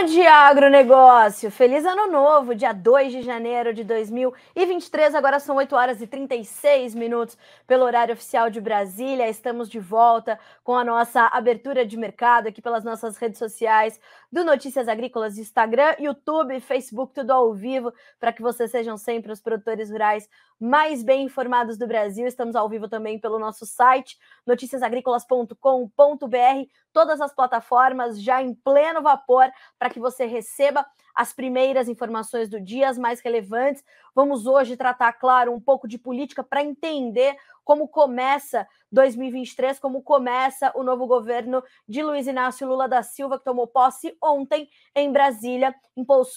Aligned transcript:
Bom 0.00 0.04
dia, 0.04 0.32
agronegócio! 0.32 1.50
Feliz 1.50 1.84
ano 1.84 2.06
novo, 2.06 2.54
dia 2.54 2.72
2 2.72 3.10
de 3.10 3.22
janeiro 3.22 3.74
de 3.74 3.82
2023. 3.82 5.12
Agora 5.12 5.40
são 5.40 5.56
8 5.56 5.74
horas 5.74 6.00
e 6.00 6.06
36 6.06 6.94
minutos 6.94 7.36
pelo 7.66 7.84
horário 7.84 8.14
oficial 8.14 8.48
de 8.48 8.60
Brasília. 8.60 9.28
Estamos 9.28 9.68
de 9.68 9.80
volta 9.80 10.38
com 10.62 10.76
a 10.76 10.84
nossa 10.84 11.26
abertura 11.26 11.84
de 11.84 11.96
mercado 11.96 12.46
aqui 12.46 12.62
pelas 12.62 12.84
nossas 12.84 13.16
redes 13.16 13.40
sociais 13.40 13.98
do 14.30 14.44
Notícias 14.44 14.86
Agrícolas, 14.86 15.36
Instagram, 15.36 15.96
YouTube, 15.98 16.60
Facebook, 16.60 17.12
tudo 17.12 17.32
ao 17.32 17.52
vivo, 17.52 17.92
para 18.20 18.32
que 18.32 18.40
vocês 18.40 18.70
sejam 18.70 18.96
sempre 18.96 19.32
os 19.32 19.40
produtores 19.40 19.90
rurais 19.90 20.28
mais 20.60 21.02
bem 21.02 21.24
informados 21.24 21.76
do 21.76 21.88
Brasil. 21.88 22.26
Estamos 22.26 22.54
ao 22.54 22.68
vivo 22.68 22.88
também 22.88 23.18
pelo 23.18 23.38
nosso 23.38 23.66
site, 23.66 24.16
noticiasagricolas.com.br, 24.46 26.68
todas 26.98 27.20
as 27.20 27.32
plataformas 27.32 28.20
já 28.20 28.42
em 28.42 28.52
pleno 28.52 29.00
vapor 29.00 29.48
para 29.78 29.88
que 29.88 30.00
você 30.00 30.26
receba 30.26 30.84
as 31.14 31.32
primeiras 31.32 31.88
informações 31.88 32.48
do 32.48 32.60
dia, 32.60 32.88
as 32.88 32.98
mais 32.98 33.20
relevantes. 33.20 33.84
Vamos 34.12 34.46
hoje 34.46 34.76
tratar, 34.76 35.12
claro, 35.12 35.52
um 35.52 35.60
pouco 35.60 35.86
de 35.86 35.96
política 35.96 36.42
para 36.42 36.60
entender 36.60 37.36
como 37.62 37.86
começa 37.86 38.66
2023, 38.90 39.78
como 39.78 40.02
começa 40.02 40.72
o 40.74 40.82
novo 40.82 41.06
governo 41.06 41.62
de 41.88 42.02
Luiz 42.02 42.26
Inácio 42.26 42.66
Lula 42.66 42.88
da 42.88 43.00
Silva, 43.04 43.38
que 43.38 43.44
tomou 43.44 43.68
posse 43.68 44.16
ontem 44.20 44.68
em 44.92 45.12
Brasília, 45.12 45.72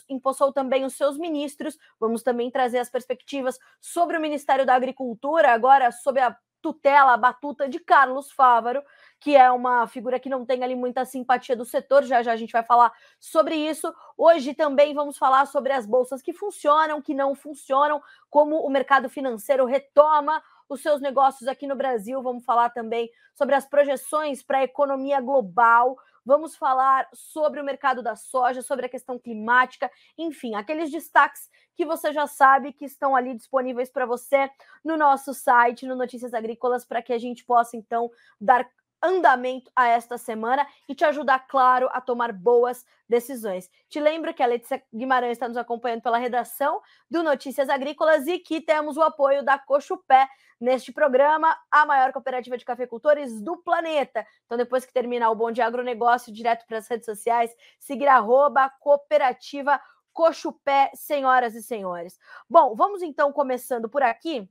impulsou 0.08 0.54
também 0.54 0.86
os 0.86 0.94
seus 0.94 1.18
ministros. 1.18 1.76
Vamos 2.00 2.22
também 2.22 2.52
trazer 2.52 2.78
as 2.78 2.90
perspectivas 2.90 3.58
sobre 3.80 4.16
o 4.16 4.22
Ministério 4.22 4.64
da 4.64 4.76
Agricultura, 4.76 5.54
agora 5.54 5.92
sob 5.92 6.20
a 6.20 6.38
tutela, 6.62 7.14
a 7.14 7.18
batuta 7.18 7.68
de 7.68 7.80
Carlos 7.80 8.32
Fávaro, 8.32 8.84
que 9.20 9.36
é 9.36 9.52
uma 9.52 9.88
figura 9.88 10.20
que 10.20 10.30
não 10.30 10.46
tem 10.46 10.64
ali 10.64 10.76
muita 10.76 11.06
simpatia 11.06 11.56
do 11.56 11.66
setor, 11.66 12.04
já 12.04 12.24
já 12.24 12.34
a 12.34 12.36
gente 12.36 12.52
vai 12.52 12.64
falar 12.64 12.92
sobre 13.20 13.56
isso. 13.56 13.94
Hoje 14.18 14.54
também 14.54 14.94
vamos 14.94 15.18
falar 15.18 15.46
sobre 15.46 15.74
as 15.74 15.86
bolsas 15.86 16.22
que 16.22 16.34
funcionam, 16.34 17.02
que 17.02 17.14
não 17.14 17.36
funcionam, 17.36 18.02
como 18.30 18.58
o 18.66 18.70
mercado 18.70 19.10
financeiro 19.10 19.66
retoma 19.66 20.42
os 20.72 20.82
seus 20.82 21.02
negócios 21.02 21.50
aqui 21.50 21.68
no 21.68 21.76
Brasil. 21.76 22.24
Vamos 22.24 22.46
falar 22.46 22.70
também 22.70 23.12
sobre 23.36 23.56
as 23.56 23.66
projeções 23.66 24.42
para 24.42 24.60
a 24.60 24.64
economia 24.64 25.20
global. 25.20 25.98
Vamos 26.26 26.56
falar 26.56 27.10
sobre 27.14 27.60
o 27.60 27.64
mercado 27.64 28.02
da 28.02 28.16
soja, 28.16 28.62
sobre 28.62 28.86
a 28.86 28.90
questão 28.90 29.20
climática, 29.20 29.92
enfim, 30.18 30.56
aqueles 30.56 30.90
destaques 30.90 31.50
que 31.76 31.84
você 31.84 32.14
já 32.14 32.26
sabe 32.26 32.72
que 32.72 32.86
estão 32.86 33.16
ali 33.16 33.34
disponíveis 33.34 33.90
para 33.90 34.06
você 34.06 34.50
no 34.86 34.96
nosso 34.96 35.34
site, 35.34 35.86
no 35.86 35.96
Notícias 35.96 36.34
Agrícolas, 36.34 36.86
para 36.86 37.02
que 37.02 37.12
a 37.12 37.18
gente 37.18 37.44
possa 37.44 37.76
então 37.76 38.10
dar 38.40 38.66
andamento 39.02 39.72
a 39.76 39.88
esta 39.88 40.18
semana 40.18 40.68
e 40.88 40.94
te 40.94 41.04
ajudar, 41.04 41.48
claro, 41.48 41.90
a 41.92 42.00
tomar 42.00 42.32
boas 42.32 42.86
decisões. 43.10 43.70
Te 43.90 44.00
lembro 44.00 44.34
que 44.34 44.44
a 44.44 44.46
Letícia 44.46 44.84
Guimarães 44.94 45.34
está 45.34 45.48
nos 45.48 45.58
acompanhando 45.58 46.02
pela 46.02 46.18
redação 46.18 46.82
do 47.10 47.24
Notícias 47.24 47.70
Agrícolas 47.70 48.28
e 48.28 48.40
que 48.40 48.62
temos 48.62 48.98
o 48.98 49.02
apoio 49.02 49.44
da 49.44 49.58
Cochupé 49.58 50.30
neste 50.60 50.92
programa, 50.92 51.58
a 51.72 51.86
maior 51.86 52.14
cooperativa 52.14 52.56
de 52.58 52.64
cafeicultores 52.64 53.42
do 53.42 53.58
planeta. 53.58 54.26
Então, 54.46 54.58
depois 54.58 54.86
que 54.86 54.94
terminar 54.94 55.32
o 55.32 55.36
Bom 55.36 55.52
Dia 55.52 55.66
Agronegócio, 55.66 56.32
direto 56.32 56.66
para 56.68 56.78
as 56.78 56.88
redes 56.88 57.06
sociais, 57.06 57.52
seguir 57.80 58.08
arroba 58.08 58.70
cooperativa 58.80 59.82
Cochupé, 60.14 60.92
senhoras 60.94 61.56
e 61.56 61.64
senhores. 61.64 62.20
Bom, 62.50 62.76
vamos 62.76 63.02
então 63.02 63.32
começando 63.32 63.90
por 63.90 64.04
aqui 64.04 64.48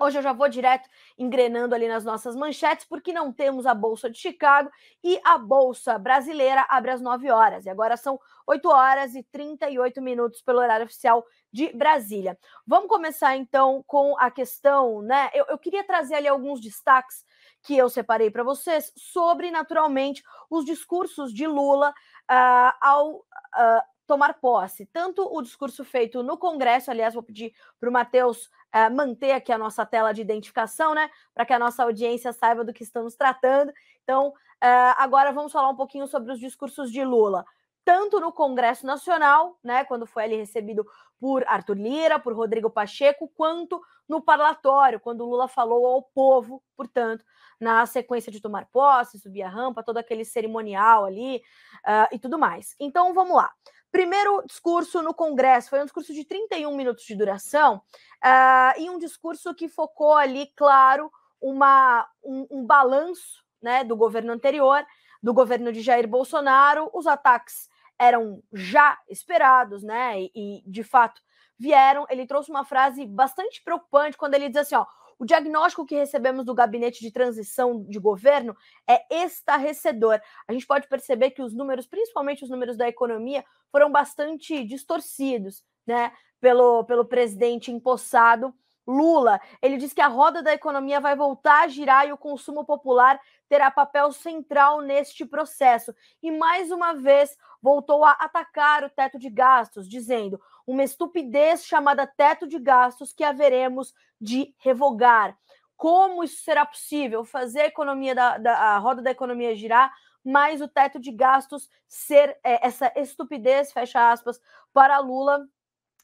Hoje 0.00 0.16
eu 0.16 0.22
já 0.22 0.32
vou 0.32 0.48
direto 0.48 0.88
engrenando 1.18 1.74
ali 1.74 1.88
nas 1.88 2.04
nossas 2.04 2.36
manchetes, 2.36 2.86
porque 2.86 3.12
não 3.12 3.32
temos 3.32 3.66
a 3.66 3.74
Bolsa 3.74 4.08
de 4.08 4.16
Chicago 4.16 4.70
e 5.02 5.20
a 5.24 5.36
Bolsa 5.36 5.98
Brasileira 5.98 6.64
abre 6.68 6.92
às 6.92 7.00
9 7.00 7.28
horas. 7.30 7.66
E 7.66 7.70
agora 7.70 7.96
são 7.96 8.18
8 8.46 8.68
horas 8.68 9.16
e 9.16 9.24
38 9.24 10.00
minutos 10.00 10.40
pelo 10.40 10.60
horário 10.60 10.86
oficial 10.86 11.26
de 11.52 11.72
Brasília. 11.72 12.38
Vamos 12.64 12.88
começar 12.88 13.36
então 13.36 13.82
com 13.88 14.16
a 14.18 14.30
questão, 14.30 15.02
né? 15.02 15.30
Eu, 15.34 15.46
eu 15.48 15.58
queria 15.58 15.82
trazer 15.82 16.14
ali 16.14 16.28
alguns 16.28 16.60
destaques 16.60 17.24
que 17.64 17.76
eu 17.76 17.88
separei 17.88 18.30
para 18.30 18.44
vocês 18.44 18.92
sobre, 18.96 19.50
naturalmente, 19.50 20.22
os 20.48 20.64
discursos 20.64 21.34
de 21.34 21.46
Lula 21.46 21.90
uh, 21.90 22.72
ao. 22.80 23.16
Uh, 23.16 23.98
tomar 24.08 24.40
posse. 24.40 24.86
Tanto 24.86 25.22
o 25.22 25.42
discurso 25.42 25.84
feito 25.84 26.22
no 26.22 26.38
Congresso, 26.38 26.90
aliás, 26.90 27.12
vou 27.12 27.22
pedir 27.22 27.52
para 27.78 27.90
o 27.90 27.92
Matheus 27.92 28.48
uh, 28.74 28.94
manter 28.94 29.32
aqui 29.32 29.52
a 29.52 29.58
nossa 29.58 29.84
tela 29.84 30.12
de 30.12 30.20
identificação, 30.20 30.94
né? 30.94 31.10
Para 31.34 31.44
que 31.46 31.52
a 31.52 31.58
nossa 31.58 31.82
audiência 31.82 32.32
saiba 32.32 32.64
do 32.64 32.72
que 32.72 32.82
estamos 32.82 33.14
tratando. 33.14 33.72
Então, 34.02 34.28
uh, 34.28 34.94
agora 34.96 35.32
vamos 35.32 35.52
falar 35.52 35.68
um 35.68 35.76
pouquinho 35.76 36.06
sobre 36.06 36.32
os 36.32 36.38
discursos 36.38 36.90
de 36.90 37.04
Lula. 37.04 37.44
Tanto 37.84 38.20
no 38.20 38.30
Congresso 38.30 38.84
Nacional, 38.84 39.58
né, 39.64 39.82
quando 39.82 40.06
foi 40.06 40.24
ali 40.24 40.36
recebido 40.36 40.86
por 41.18 41.42
Arthur 41.48 41.76
Lira, 41.78 42.18
por 42.18 42.34
Rodrigo 42.34 42.68
Pacheco, 42.68 43.32
quanto 43.34 43.80
no 44.06 44.20
parlatório, 44.20 45.00
quando 45.00 45.24
Lula 45.24 45.48
falou 45.48 45.86
ao 45.86 46.02
povo, 46.02 46.62
portanto, 46.76 47.24
na 47.58 47.86
sequência 47.86 48.30
de 48.30 48.40
tomar 48.40 48.66
posse, 48.66 49.18
subir 49.18 49.42
a 49.42 49.48
rampa, 49.48 49.82
todo 49.82 49.96
aquele 49.96 50.24
cerimonial 50.24 51.06
ali 51.06 51.38
uh, 51.86 52.14
e 52.14 52.18
tudo 52.18 52.38
mais. 52.38 52.76
Então, 52.78 53.14
vamos 53.14 53.34
lá. 53.34 53.50
Primeiro 53.90 54.42
discurso 54.46 55.02
no 55.02 55.14
Congresso 55.14 55.70
foi 55.70 55.80
um 55.80 55.84
discurso 55.84 56.12
de 56.12 56.24
31 56.24 56.76
minutos 56.76 57.04
de 57.04 57.14
duração 57.14 57.76
uh, 58.24 58.80
e 58.80 58.90
um 58.90 58.98
discurso 58.98 59.54
que 59.54 59.68
focou 59.68 60.14
ali, 60.14 60.52
claro, 60.54 61.10
uma, 61.40 62.06
um, 62.22 62.46
um 62.50 62.66
balanço 62.66 63.42
né, 63.62 63.84
do 63.84 63.96
governo 63.96 64.32
anterior, 64.32 64.84
do 65.22 65.32
governo 65.32 65.72
de 65.72 65.80
Jair 65.80 66.06
Bolsonaro. 66.06 66.90
Os 66.92 67.06
ataques 67.06 67.68
eram 67.98 68.42
já 68.52 68.98
esperados, 69.08 69.82
né? 69.82 70.20
E, 70.20 70.30
e 70.34 70.62
de 70.66 70.84
fato 70.84 71.20
vieram. 71.58 72.06
Ele 72.08 72.26
trouxe 72.26 72.50
uma 72.50 72.64
frase 72.64 73.04
bastante 73.04 73.62
preocupante 73.62 74.16
quando 74.16 74.34
ele 74.34 74.48
diz 74.48 74.58
assim: 74.58 74.76
ó, 74.76 74.86
o 75.18 75.24
diagnóstico 75.24 75.84
que 75.84 75.96
recebemos 75.96 76.44
do 76.44 76.54
gabinete 76.54 77.00
de 77.00 77.10
transição 77.10 77.82
de 77.84 77.98
governo 77.98 78.56
é 78.86 79.24
estarrecedor. 79.24 80.20
A 80.46 80.52
gente 80.52 80.66
pode 80.66 80.86
perceber 80.86 81.30
que 81.30 81.42
os 81.42 81.52
números, 81.52 81.86
principalmente 81.86 82.44
os 82.44 82.50
números 82.50 82.76
da 82.76 82.88
economia, 82.88 83.44
foram 83.72 83.90
bastante 83.90 84.64
distorcidos, 84.64 85.64
né, 85.86 86.12
pelo, 86.40 86.84
pelo 86.84 87.04
presidente 87.04 87.72
empossado 87.72 88.54
Lula. 88.88 89.38
Ele 89.60 89.76
diz 89.76 89.92
que 89.92 90.00
a 90.00 90.08
roda 90.08 90.42
da 90.42 90.54
economia 90.54 90.98
vai 90.98 91.14
voltar 91.14 91.64
a 91.64 91.68
girar 91.68 92.08
e 92.08 92.12
o 92.12 92.16
consumo 92.16 92.64
popular 92.64 93.20
terá 93.46 93.70
papel 93.70 94.10
central 94.12 94.80
neste 94.80 95.26
processo. 95.26 95.94
E 96.22 96.30
mais 96.30 96.70
uma 96.70 96.94
vez 96.94 97.36
voltou 97.60 98.02
a 98.02 98.12
atacar 98.12 98.84
o 98.84 98.90
teto 98.90 99.18
de 99.18 99.28
gastos, 99.28 99.86
dizendo 99.86 100.40
uma 100.66 100.82
estupidez 100.82 101.66
chamada 101.66 102.06
teto 102.06 102.46
de 102.46 102.58
gastos 102.58 103.12
que 103.12 103.22
haveremos 103.22 103.94
de 104.18 104.54
revogar. 104.58 105.36
Como 105.76 106.24
isso 106.24 106.42
será 106.42 106.64
possível? 106.64 107.24
Fazer 107.24 107.60
a 107.60 107.66
economia 107.66 108.14
da, 108.14 108.38
da 108.38 108.54
a 108.54 108.78
roda 108.78 109.02
da 109.02 109.10
economia 109.10 109.54
girar, 109.54 109.92
mas 110.24 110.62
o 110.62 110.68
teto 110.68 110.98
de 110.98 111.12
gastos 111.12 111.68
ser 111.86 112.38
é, 112.42 112.66
essa 112.66 112.90
estupidez, 112.96 113.70
fecha 113.70 114.10
aspas, 114.10 114.40
para 114.72 114.98
Lula 114.98 115.46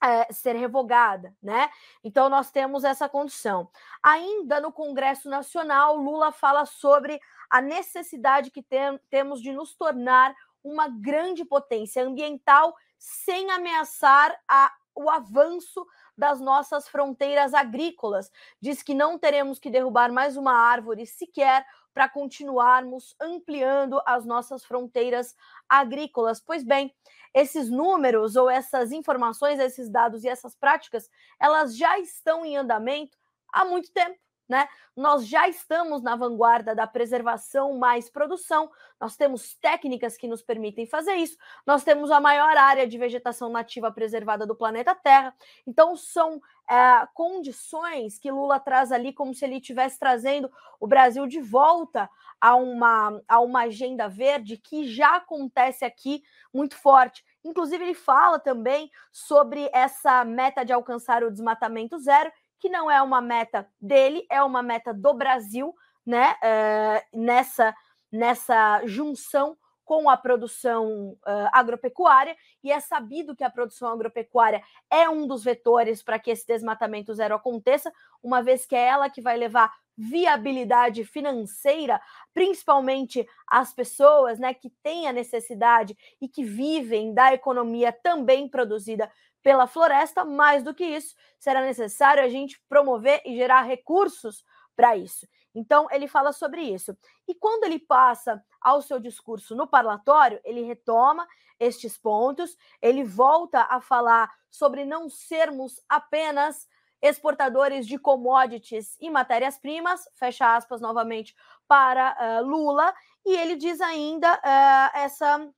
é, 0.05 0.31
ser 0.31 0.55
revogada, 0.55 1.35
né? 1.43 1.71
Então 2.03 2.29
nós 2.29 2.51
temos 2.51 2.85
essa 2.85 3.09
condição. 3.09 3.71
Ainda 4.03 4.61
no 4.61 4.71
Congresso 4.71 5.31
Nacional, 5.31 5.97
Lula 5.97 6.31
fala 6.31 6.67
sobre 6.67 7.19
a 7.49 7.63
necessidade 7.63 8.51
que 8.51 8.63
tem, 8.63 9.01
temos 9.09 9.41
de 9.41 9.51
nos 9.51 9.75
tornar 9.75 10.35
uma 10.63 10.89
grande 10.89 11.45
potência 11.45 12.05
ambiental 12.05 12.75
sem 12.99 13.51
ameaçar 13.51 14.39
a, 14.47 14.71
o 14.95 15.09
avanço 15.09 15.87
das 16.17 16.39
nossas 16.39 16.87
fronteiras 16.87 17.55
agrícolas. 17.55 18.31
Diz 18.61 18.83
que 18.83 18.95
não 18.95 19.19
teremos 19.19 19.59
que 19.59 19.71
derrubar 19.71 20.13
mais 20.13 20.37
uma 20.37 20.53
árvore 20.53 21.07
sequer 21.07 21.67
para 21.95 22.09
continuarmos 22.09 23.15
ampliando 23.21 24.03
as 24.05 24.27
nossas 24.27 24.65
fronteiras 24.65 25.35
agrícolas. 25.69 26.41
Pois 26.41 26.65
bem, 26.65 26.93
esses 27.33 27.71
números 27.71 28.37
ou 28.37 28.51
essas 28.51 28.93
informações, 28.93 29.61
esses 29.61 29.89
dados 29.89 30.25
e 30.25 30.29
essas 30.29 30.55
práticas, 30.57 31.09
elas 31.41 31.77
já 31.77 31.99
estão 31.99 32.45
em 32.45 32.57
andamento 32.57 33.17
há 33.53 33.65
muito 33.65 33.93
tempo 33.93 34.19
né? 34.49 34.69
Nós 34.97 35.27
já 35.27 35.49
estamos 35.49 36.03
na 36.03 36.17
vanguarda 36.17 36.75
da 36.75 36.87
preservação 36.87 37.77
mais 37.79 38.09
produção, 38.11 38.71
nós 39.01 39.17
temos 39.17 39.55
técnicas 39.55 40.17
que 40.17 40.29
nos 40.29 40.43
permitem 40.43 40.87
fazer 40.87 41.15
isso, 41.15 41.37
nós 41.67 41.83
temos 41.83 42.11
a 42.11 42.21
maior 42.21 42.57
área 42.57 42.87
de 42.87 42.99
vegetação 42.99 43.49
nativa 43.49 43.91
preservada 43.91 44.47
do 44.47 44.55
planeta 44.55 44.95
Terra, 44.95 45.35
então 45.67 45.97
são 45.97 46.41
é, 46.71 47.07
condições 47.15 48.19
que 48.19 48.31
Lula 48.31 48.61
traz 48.61 48.93
ali 48.93 49.13
como 49.13 49.35
se 49.35 49.45
ele 49.45 49.57
estivesse 49.57 49.99
trazendo 49.99 50.51
o 50.81 50.87
Brasil 50.87 51.27
de 51.27 51.41
volta 51.41 52.09
a 52.41 52.57
uma, 52.57 53.23
a 53.27 53.41
uma 53.41 53.63
agenda 53.63 54.09
verde 54.09 54.59
que 54.59 54.87
já 54.87 55.17
acontece 55.17 55.85
aqui 55.85 56.23
muito 56.53 56.77
forte. 56.77 57.25
Inclusive, 57.43 57.85
ele 57.85 57.95
fala 57.95 58.39
também 58.39 58.91
sobre 59.11 59.71
essa 59.73 60.25
meta 60.25 60.65
de 60.65 60.73
alcançar 60.73 61.23
o 61.23 61.31
desmatamento 61.31 61.99
zero 61.99 62.31
que 62.65 62.71
não 62.71 62.91
é 62.91 63.03
uma 63.03 63.21
meta 63.21 63.69
dele, 63.79 64.27
é 64.31 64.43
uma 64.43 64.63
meta 64.63 64.95
do 64.95 65.13
Brasil, 65.13 65.75
né? 66.07 66.35
Uh, 66.43 67.21
nessa, 67.21 67.75
nessa 68.11 68.81
junção 68.87 69.55
com 69.85 70.09
a 70.09 70.17
produção 70.17 71.11
uh, 71.11 71.51
agropecuária, 71.53 72.35
e 72.63 72.73
é 72.73 72.81
sabido 72.81 73.37
que 73.37 73.45
a 73.45 73.51
produção 73.51 73.91
agropecuária 73.91 74.63
é 74.91 75.07
um 75.11 75.27
dos 75.27 75.45
vetores 75.45 76.03
para 76.03 76.19
que 76.19 76.31
esse 76.31 76.47
desmatamento 76.47 77.13
zero 77.13 77.35
aconteça, 77.35 77.93
uma 78.23 78.43
vez 78.43 78.65
que 78.65 78.75
é 78.75 78.87
ela 78.87 79.11
que 79.11 79.21
vai 79.21 79.37
levar 79.37 79.71
viabilidade 79.95 81.05
financeira, 81.05 82.01
principalmente 82.33 83.29
as 83.47 83.75
pessoas 83.75 84.39
né, 84.39 84.55
que 84.55 84.71
têm 84.83 85.07
a 85.07 85.13
necessidade 85.13 85.95
e 86.19 86.31
que 86.31 86.43
vivem 86.43 87.13
da 87.13 87.35
economia 87.35 87.93
também 87.93 88.49
produzida 88.49 89.13
pela 89.45 89.69
floresta. 89.69 90.25
Mais 90.25 90.65
do 90.65 90.75
que 90.75 90.85
isso, 90.85 91.15
será 91.39 91.61
necessário 91.61 92.25
a 92.25 92.29
gente 92.29 92.61
promover 92.69 93.23
e 93.25 93.37
gerar 93.37 93.63
recursos 93.63 94.45
para 94.75 94.97
isso. 94.97 95.29
Então, 95.55 95.87
ele 95.93 96.09
fala 96.09 96.33
sobre 96.33 96.63
isso. 96.63 96.97
E 97.29 97.35
quando 97.35 97.63
ele 97.63 97.79
passa 97.79 98.43
ao 98.61 98.83
seu 98.83 98.99
discurso 98.99 99.55
no 99.55 99.69
parlatório, 99.69 100.41
ele 100.43 100.63
retoma 100.63 101.29
estes 101.61 101.97
pontos, 101.97 102.57
ele 102.83 103.05
volta 103.05 103.69
a 103.71 103.81
falar 103.81 104.29
sobre 104.51 104.85
não 104.85 105.09
sermos 105.09 105.81
apenas 105.89 106.67
exportadores 107.01 107.87
de 107.87 107.99
commodities 107.99 108.97
e 108.99 109.11
matérias-primas, 109.11 110.09
fecha 110.15 110.57
aspas 110.57 110.81
novamente 110.81 111.37
para 111.69 112.17
uh, 112.19 112.45
Lula, 112.45 112.93
e 113.25 113.37
ele 113.37 113.57
diz 113.57 113.81
ainda 113.81 114.35
uh, 114.35 114.99
essa, 114.99 115.49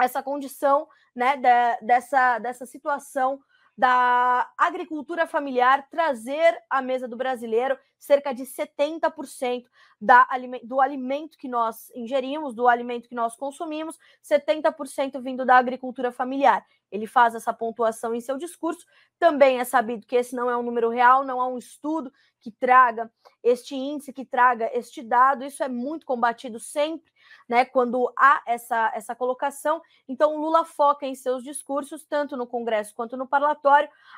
essa 0.00 0.22
condição 0.22 0.88
né, 1.14 1.36
de, 1.36 1.86
dessa, 1.86 2.38
dessa 2.38 2.66
situação 2.66 3.40
da 3.80 4.46
agricultura 4.58 5.26
familiar 5.26 5.88
trazer 5.88 6.54
à 6.68 6.82
mesa 6.82 7.08
do 7.08 7.16
brasileiro 7.16 7.78
cerca 7.98 8.34
de 8.34 8.42
70% 8.42 9.64
da, 9.98 10.28
do 10.64 10.82
alimento 10.82 11.38
que 11.38 11.48
nós 11.48 11.90
ingerimos, 11.94 12.54
do 12.54 12.68
alimento 12.68 13.08
que 13.08 13.14
nós 13.14 13.34
consumimos, 13.36 13.98
70% 14.22 15.18
vindo 15.22 15.46
da 15.46 15.56
agricultura 15.56 16.12
familiar. 16.12 16.62
Ele 16.92 17.06
faz 17.06 17.34
essa 17.34 17.54
pontuação 17.54 18.14
em 18.14 18.20
seu 18.20 18.36
discurso. 18.36 18.84
Também 19.18 19.60
é 19.60 19.64
sabido 19.64 20.06
que 20.06 20.16
esse 20.16 20.36
não 20.36 20.50
é 20.50 20.56
um 20.56 20.62
número 20.62 20.90
real, 20.90 21.24
não 21.24 21.40
há 21.40 21.46
um 21.46 21.56
estudo 21.56 22.12
que 22.40 22.50
traga 22.50 23.10
este 23.42 23.74
índice, 23.74 24.12
que 24.12 24.24
traga 24.24 24.70
este 24.72 25.02
dado. 25.02 25.44
Isso 25.44 25.62
é 25.62 25.68
muito 25.68 26.06
combatido 26.06 26.58
sempre, 26.58 27.12
né? 27.48 27.64
Quando 27.64 28.12
há 28.18 28.42
essa, 28.46 28.90
essa 28.94 29.14
colocação. 29.14 29.80
Então, 30.08 30.36
Lula 30.36 30.64
foca 30.64 31.06
em 31.06 31.14
seus 31.14 31.44
discursos, 31.44 32.04
tanto 32.04 32.36
no 32.36 32.46
Congresso 32.46 32.94
quanto 32.94 33.16
no 33.16 33.26
parlatório, 33.26 33.60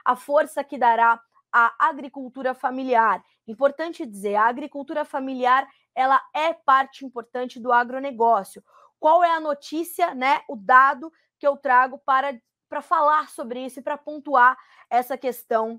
a 0.05 0.17
força 0.17 0.65
que 0.65 0.79
dará 0.79 1.21
à 1.53 1.75
agricultura 1.79 2.55
familiar. 2.55 3.23
Importante 3.47 4.07
dizer, 4.07 4.37
a 4.37 4.47
agricultura 4.47 5.05
familiar 5.05 5.69
ela 5.95 6.21
é 6.35 6.53
parte 6.55 7.05
importante 7.05 7.61
do 7.61 7.73
agronegócio. 7.73 8.65
Qual 8.99 9.23
é 9.23 9.31
a 9.31 9.41
notícia, 9.41 10.15
né? 10.15 10.41
O 10.49 10.57
dado 10.57 11.13
que 11.39 11.47
eu 11.47 11.57
trago 11.57 11.99
para 11.99 12.41
para 12.69 12.81
falar 12.81 13.29
sobre 13.29 13.67
isso 13.67 13.81
e 13.81 13.83
para 13.83 13.99
pontuar 13.99 14.57
essa 14.89 15.19
questão 15.19 15.79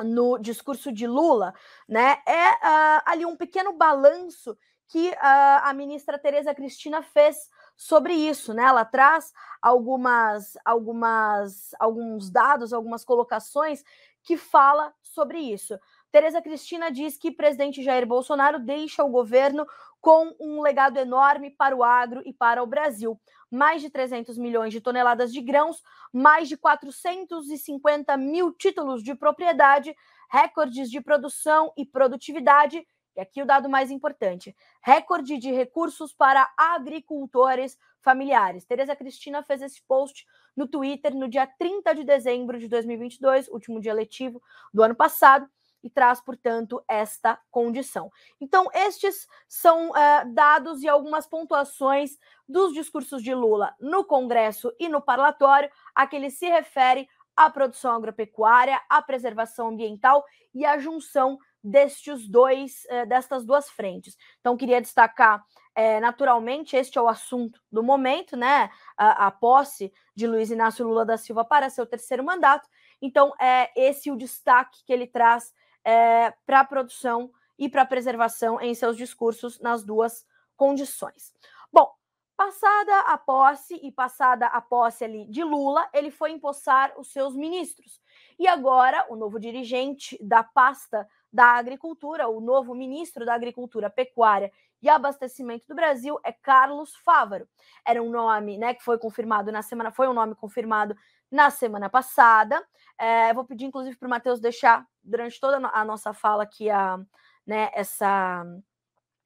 no 0.00 0.38
discurso 0.38 0.90
de 0.90 1.06
Lula, 1.06 1.52
né? 1.86 2.22
É 2.26 2.52
uh, 2.52 3.02
ali 3.04 3.26
um 3.26 3.36
pequeno 3.36 3.74
balanço 3.74 4.56
que 4.88 5.10
uh, 5.10 5.16
a 5.62 5.74
ministra 5.74 6.18
Tereza 6.18 6.54
Cristina 6.54 7.02
fez 7.02 7.36
sobre 7.82 8.14
isso, 8.14 8.54
né? 8.54 8.64
Ela 8.64 8.84
traz 8.84 9.32
algumas, 9.60 10.56
algumas, 10.64 11.74
alguns 11.78 12.30
dados, 12.30 12.72
algumas 12.72 13.04
colocações 13.04 13.84
que 14.22 14.36
fala 14.36 14.94
sobre 15.02 15.38
isso. 15.38 15.78
Tereza 16.10 16.40
Cristina 16.40 16.90
diz 16.90 17.16
que 17.16 17.30
presidente 17.30 17.82
Jair 17.82 18.06
Bolsonaro 18.06 18.58
deixa 18.58 19.02
o 19.02 19.10
governo 19.10 19.66
com 20.00 20.34
um 20.38 20.60
legado 20.60 20.96
enorme 20.96 21.50
para 21.50 21.76
o 21.76 21.82
agro 21.82 22.22
e 22.24 22.32
para 22.32 22.62
o 22.62 22.66
Brasil 22.66 23.18
mais 23.52 23.82
de 23.82 23.90
300 23.90 24.38
milhões 24.38 24.72
de 24.72 24.80
toneladas 24.80 25.30
de 25.30 25.42
grãos, 25.42 25.82
mais 26.10 26.48
de 26.48 26.56
450 26.56 28.16
mil 28.16 28.50
títulos 28.50 29.02
de 29.02 29.14
propriedade, 29.14 29.94
recordes 30.30 30.90
de 30.90 31.02
produção 31.02 31.70
e 31.76 31.84
produtividade. 31.84 32.86
E 33.16 33.20
aqui 33.20 33.42
o 33.42 33.46
dado 33.46 33.68
mais 33.68 33.90
importante: 33.90 34.54
recorde 34.82 35.38
de 35.38 35.50
recursos 35.50 36.12
para 36.12 36.52
agricultores 36.56 37.78
familiares. 38.00 38.64
Tereza 38.64 38.96
Cristina 38.96 39.42
fez 39.42 39.62
esse 39.62 39.82
post 39.82 40.26
no 40.56 40.66
Twitter 40.66 41.14
no 41.14 41.28
dia 41.28 41.46
30 41.46 41.94
de 41.94 42.04
dezembro 42.04 42.58
de 42.58 42.68
2022, 42.68 43.48
último 43.48 43.80
dia 43.80 43.94
letivo 43.94 44.42
do 44.72 44.82
ano 44.82 44.94
passado 44.94 45.48
e 45.82 45.90
traz, 45.90 46.20
portanto, 46.20 46.82
esta 46.86 47.38
condição. 47.50 48.10
Então, 48.40 48.68
estes 48.72 49.26
são 49.48 49.90
uh, 49.90 50.32
dados 50.32 50.82
e 50.82 50.88
algumas 50.88 51.26
pontuações 51.26 52.18
dos 52.48 52.72
discursos 52.72 53.22
de 53.22 53.34
Lula 53.34 53.74
no 53.80 54.04
Congresso 54.04 54.72
e 54.78 54.88
no 54.88 55.02
parlatório, 55.02 55.70
a 55.94 56.06
que 56.06 56.16
ele 56.16 56.30
se 56.30 56.48
refere 56.48 57.08
à 57.36 57.50
produção 57.50 57.92
agropecuária, 57.92 58.80
à 58.88 59.02
preservação 59.02 59.68
ambiental 59.68 60.24
e 60.54 60.64
à 60.64 60.78
junção 60.78 61.38
destes 61.62 62.28
dois, 62.28 62.84
uh, 62.90 63.06
destas 63.06 63.44
duas 63.44 63.70
frentes. 63.70 64.16
Então, 64.40 64.56
queria 64.56 64.80
destacar 64.80 65.44
é, 65.74 66.00
naturalmente, 66.00 66.76
este 66.76 66.98
é 66.98 67.00
o 67.02 67.08
assunto 67.08 67.60
do 67.70 67.82
momento, 67.82 68.36
né? 68.36 68.70
A, 68.96 69.26
a, 69.26 69.30
posse 69.30 69.92
de 70.14 70.26
Luiz 70.26 70.50
Inácio 70.50 70.86
Lula 70.86 71.04
da 71.04 71.16
Silva 71.16 71.44
para 71.44 71.70
seu 71.70 71.86
terceiro 71.86 72.22
mandato. 72.22 72.68
Então, 73.00 73.32
é 73.40 73.70
esse 73.74 74.10
o 74.10 74.16
destaque 74.16 74.84
que 74.84 74.92
ele 74.92 75.06
traz 75.06 75.52
é, 75.84 76.32
para 76.44 76.60
a 76.60 76.64
produção 76.64 77.30
e 77.58 77.68
para 77.68 77.82
a 77.82 77.86
preservação 77.86 78.60
em 78.60 78.74
seus 78.74 78.96
discursos 78.96 79.58
nas 79.60 79.82
duas 79.82 80.26
condições. 80.56 81.32
Bom, 81.72 81.90
passada 82.36 83.00
a 83.00 83.16
posse 83.16 83.74
e 83.82 83.90
passada 83.90 84.46
a 84.46 84.60
posse 84.60 85.04
ali 85.04 85.26
de 85.26 85.42
Lula, 85.42 85.88
ele 85.94 86.10
foi 86.10 86.32
empossar 86.32 86.92
os 86.98 87.10
seus 87.12 87.34
ministros. 87.34 88.00
E 88.38 88.46
agora, 88.46 89.06
o 89.08 89.16
novo 89.16 89.38
dirigente 89.38 90.18
da 90.22 90.42
pasta 90.42 91.08
da 91.32 91.56
Agricultura, 91.56 92.28
o 92.28 92.40
novo 92.40 92.74
ministro 92.74 93.24
da 93.24 93.34
Agricultura, 93.34 93.88
Pecuária 93.88 94.52
e 94.82 94.88
Abastecimento 94.88 95.64
do 95.66 95.74
Brasil 95.74 96.18
é 96.24 96.32
Carlos 96.32 96.94
Fávaro. 96.96 97.48
Era 97.86 98.02
um 98.02 98.10
nome, 98.10 98.58
né, 98.58 98.74
que 98.74 98.82
foi 98.82 98.98
confirmado 98.98 99.50
na 99.50 99.62
semana, 99.62 99.90
foi 99.90 100.08
um 100.08 100.12
nome 100.12 100.34
confirmado 100.34 100.96
na 101.30 101.50
semana 101.50 101.88
passada. 101.88 102.62
É, 102.98 103.32
vou 103.32 103.44
pedir, 103.44 103.64
inclusive, 103.64 103.96
para 103.96 104.06
o 104.06 104.10
Matheus 104.10 104.40
deixar 104.40 104.86
durante 105.02 105.40
toda 105.40 105.56
a 105.56 105.84
nossa 105.84 106.12
fala 106.12 106.42
aqui 106.42 106.68
a, 106.68 106.98
né, 107.46 107.70
essa, 107.72 108.44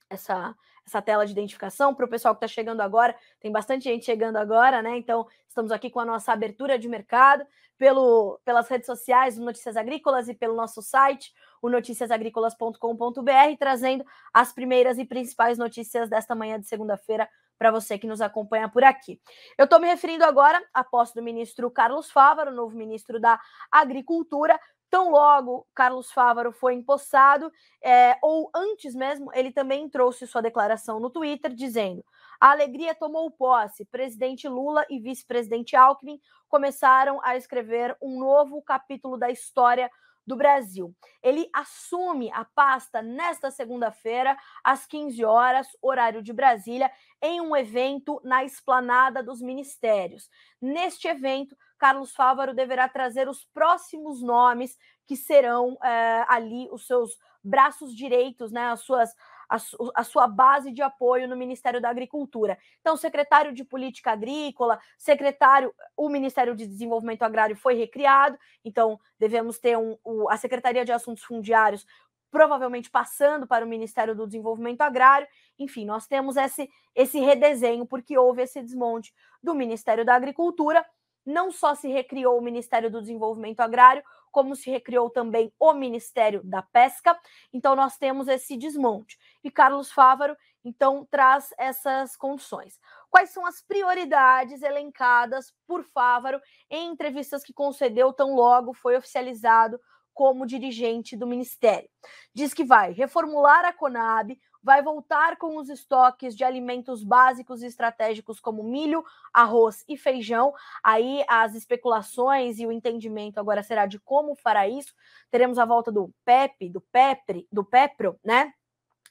essa, 0.08 0.54
essa 0.86 1.02
tela 1.02 1.26
de 1.26 1.32
identificação 1.32 1.94
para 1.94 2.06
o 2.06 2.08
pessoal 2.08 2.34
que 2.34 2.44
está 2.44 2.54
chegando 2.54 2.80
agora. 2.80 3.16
Tem 3.40 3.50
bastante 3.50 3.84
gente 3.84 4.04
chegando 4.04 4.36
agora, 4.36 4.80
né? 4.82 4.96
Então, 4.96 5.26
estamos 5.48 5.72
aqui 5.72 5.90
com 5.90 6.00
a 6.00 6.04
nossa 6.04 6.32
abertura 6.32 6.78
de 6.78 6.88
mercado 6.88 7.44
pelo, 7.78 8.40
pelas 8.44 8.68
redes 8.68 8.86
sociais, 8.86 9.38
o 9.38 9.44
Notícias 9.44 9.76
Agrícolas 9.76 10.28
e 10.28 10.34
pelo 10.34 10.54
nosso 10.54 10.82
site, 10.82 11.32
o 11.60 11.68
noticiasagricolas.com.br, 11.68 13.56
trazendo 13.58 14.04
as 14.32 14.52
primeiras 14.52 14.98
e 14.98 15.04
principais 15.04 15.58
notícias 15.58 16.08
desta 16.08 16.34
manhã 16.34 16.58
de 16.58 16.66
segunda-feira 16.66 17.28
para 17.58 17.70
você 17.70 17.98
que 17.98 18.06
nos 18.06 18.20
acompanha 18.20 18.68
por 18.68 18.84
aqui. 18.84 19.20
Eu 19.56 19.64
estou 19.64 19.80
me 19.80 19.86
referindo 19.86 20.24
agora 20.24 20.62
à 20.72 20.84
posse 20.84 21.14
do 21.14 21.22
ministro 21.22 21.70
Carlos 21.70 22.10
Fávaro, 22.10 22.52
novo 22.52 22.76
ministro 22.76 23.18
da 23.18 23.40
Agricultura. 23.70 24.58
Tão 24.88 25.10
logo 25.10 25.66
Carlos 25.74 26.12
Fávaro 26.12 26.52
foi 26.52 26.74
empossado, 26.74 27.52
é, 27.82 28.16
ou 28.22 28.50
antes 28.54 28.94
mesmo, 28.94 29.30
ele 29.34 29.50
também 29.50 29.88
trouxe 29.88 30.26
sua 30.26 30.40
declaração 30.40 31.00
no 31.00 31.10
Twitter 31.10 31.52
dizendo: 31.52 32.04
a 32.40 32.50
alegria 32.50 32.94
tomou 32.94 33.30
posse. 33.30 33.84
Presidente 33.86 34.48
Lula 34.48 34.84
e 34.88 34.98
vice-presidente 34.98 35.74
Alckmin 35.74 36.20
começaram 36.48 37.20
a 37.22 37.36
escrever 37.36 37.96
um 38.00 38.18
novo 38.18 38.62
capítulo 38.62 39.16
da 39.16 39.30
história 39.30 39.90
do 40.26 40.36
Brasil. 40.36 40.94
Ele 41.22 41.48
assume 41.52 42.30
a 42.32 42.44
pasta 42.44 43.00
nesta 43.00 43.50
segunda-feira, 43.50 44.36
às 44.64 44.84
15 44.86 45.24
horas, 45.24 45.68
horário 45.80 46.20
de 46.20 46.32
Brasília, 46.32 46.90
em 47.22 47.40
um 47.40 47.56
evento 47.56 48.20
na 48.24 48.44
esplanada 48.44 49.22
dos 49.22 49.40
ministérios. 49.40 50.28
Neste 50.60 51.06
evento, 51.06 51.56
Carlos 51.78 52.14
Fávaro 52.14 52.54
deverá 52.54 52.88
trazer 52.88 53.28
os 53.28 53.44
próximos 53.44 54.22
nomes 54.22 54.76
que 55.06 55.16
serão 55.16 55.76
é, 55.82 56.24
ali 56.28 56.68
os 56.70 56.86
seus 56.86 57.18
braços 57.42 57.94
direitos, 57.94 58.50
né, 58.50 58.70
as 58.70 58.80
suas 58.80 59.10
a, 59.48 59.56
a, 59.94 60.02
sua 60.04 60.26
base 60.26 60.72
de 60.72 60.82
apoio 60.82 61.28
no 61.28 61.36
Ministério 61.36 61.80
da 61.80 61.88
Agricultura. 61.88 62.58
Então, 62.80 62.96
secretário 62.96 63.52
de 63.52 63.64
Política 63.64 64.12
Agrícola, 64.12 64.78
secretário, 64.98 65.72
o 65.96 66.08
Ministério 66.08 66.54
de 66.54 66.66
Desenvolvimento 66.66 67.22
Agrário 67.22 67.56
foi 67.56 67.74
recriado, 67.74 68.36
então 68.64 68.98
devemos 69.18 69.58
ter 69.58 69.78
um, 69.78 69.96
o, 70.04 70.28
a 70.28 70.36
Secretaria 70.36 70.84
de 70.84 70.92
Assuntos 70.92 71.22
Fundiários 71.22 71.86
provavelmente 72.28 72.90
passando 72.90 73.46
para 73.46 73.64
o 73.64 73.68
Ministério 73.68 74.14
do 74.14 74.26
Desenvolvimento 74.26 74.82
Agrário. 74.82 75.26
Enfim, 75.58 75.86
nós 75.86 76.06
temos 76.06 76.36
esse, 76.36 76.68
esse 76.94 77.18
redesenho, 77.18 77.86
porque 77.86 78.18
houve 78.18 78.42
esse 78.42 78.60
desmonte 78.62 79.14
do 79.42 79.54
Ministério 79.54 80.04
da 80.04 80.14
Agricultura. 80.14 80.84
Não 81.26 81.50
só 81.50 81.74
se 81.74 81.88
recriou 81.88 82.38
o 82.38 82.42
Ministério 82.42 82.88
do 82.88 83.00
Desenvolvimento 83.00 83.60
Agrário, 83.60 84.02
como 84.30 84.54
se 84.54 84.70
recriou 84.70 85.10
também 85.10 85.52
o 85.58 85.72
Ministério 85.72 86.40
da 86.44 86.62
Pesca. 86.62 87.18
Então, 87.52 87.74
nós 87.74 87.98
temos 87.98 88.28
esse 88.28 88.56
desmonte. 88.56 89.18
E 89.42 89.50
Carlos 89.50 89.90
Fávaro, 89.90 90.36
então, 90.64 91.06
traz 91.10 91.52
essas 91.58 92.16
condições. 92.16 92.78
quais 93.10 93.30
são 93.30 93.46
as 93.46 93.62
prioridades 93.62 94.62
elencadas 94.62 95.54
por 95.66 95.82
Fávaro 95.84 96.40
em 96.70 96.90
entrevistas 96.90 97.42
que 97.42 97.52
concedeu 97.52 98.12
tão 98.12 98.34
logo 98.34 98.74
foi 98.74 98.96
oficializado 98.96 99.80
como 100.16 100.46
dirigente 100.46 101.14
do 101.14 101.26
ministério. 101.26 101.88
Diz 102.34 102.54
que 102.54 102.64
vai 102.64 102.92
reformular 102.92 103.66
a 103.66 103.72
Conab, 103.72 104.34
vai 104.66 104.82
voltar 104.82 105.36
com 105.36 105.58
os 105.58 105.68
estoques 105.68 106.34
de 106.34 106.42
alimentos 106.42 107.04
básicos 107.04 107.62
e 107.62 107.66
estratégicos 107.66 108.40
como 108.40 108.64
milho, 108.64 109.04
arroz 109.32 109.84
e 109.88 109.96
feijão. 109.96 110.52
Aí 110.82 111.24
as 111.28 111.54
especulações 111.54 112.58
e 112.58 112.66
o 112.66 112.72
entendimento 112.72 113.38
agora 113.38 113.62
será 113.62 113.86
de 113.86 114.00
como 114.00 114.34
fará 114.34 114.66
isso. 114.66 114.92
Teremos 115.30 115.56
a 115.56 115.64
volta 115.64 115.92
do 115.92 116.12
PEP, 116.24 116.68
do 116.68 116.80
PEPRE, 116.80 117.46
do 117.52 117.64
PEPRO, 117.64 118.18
né? 118.24 118.52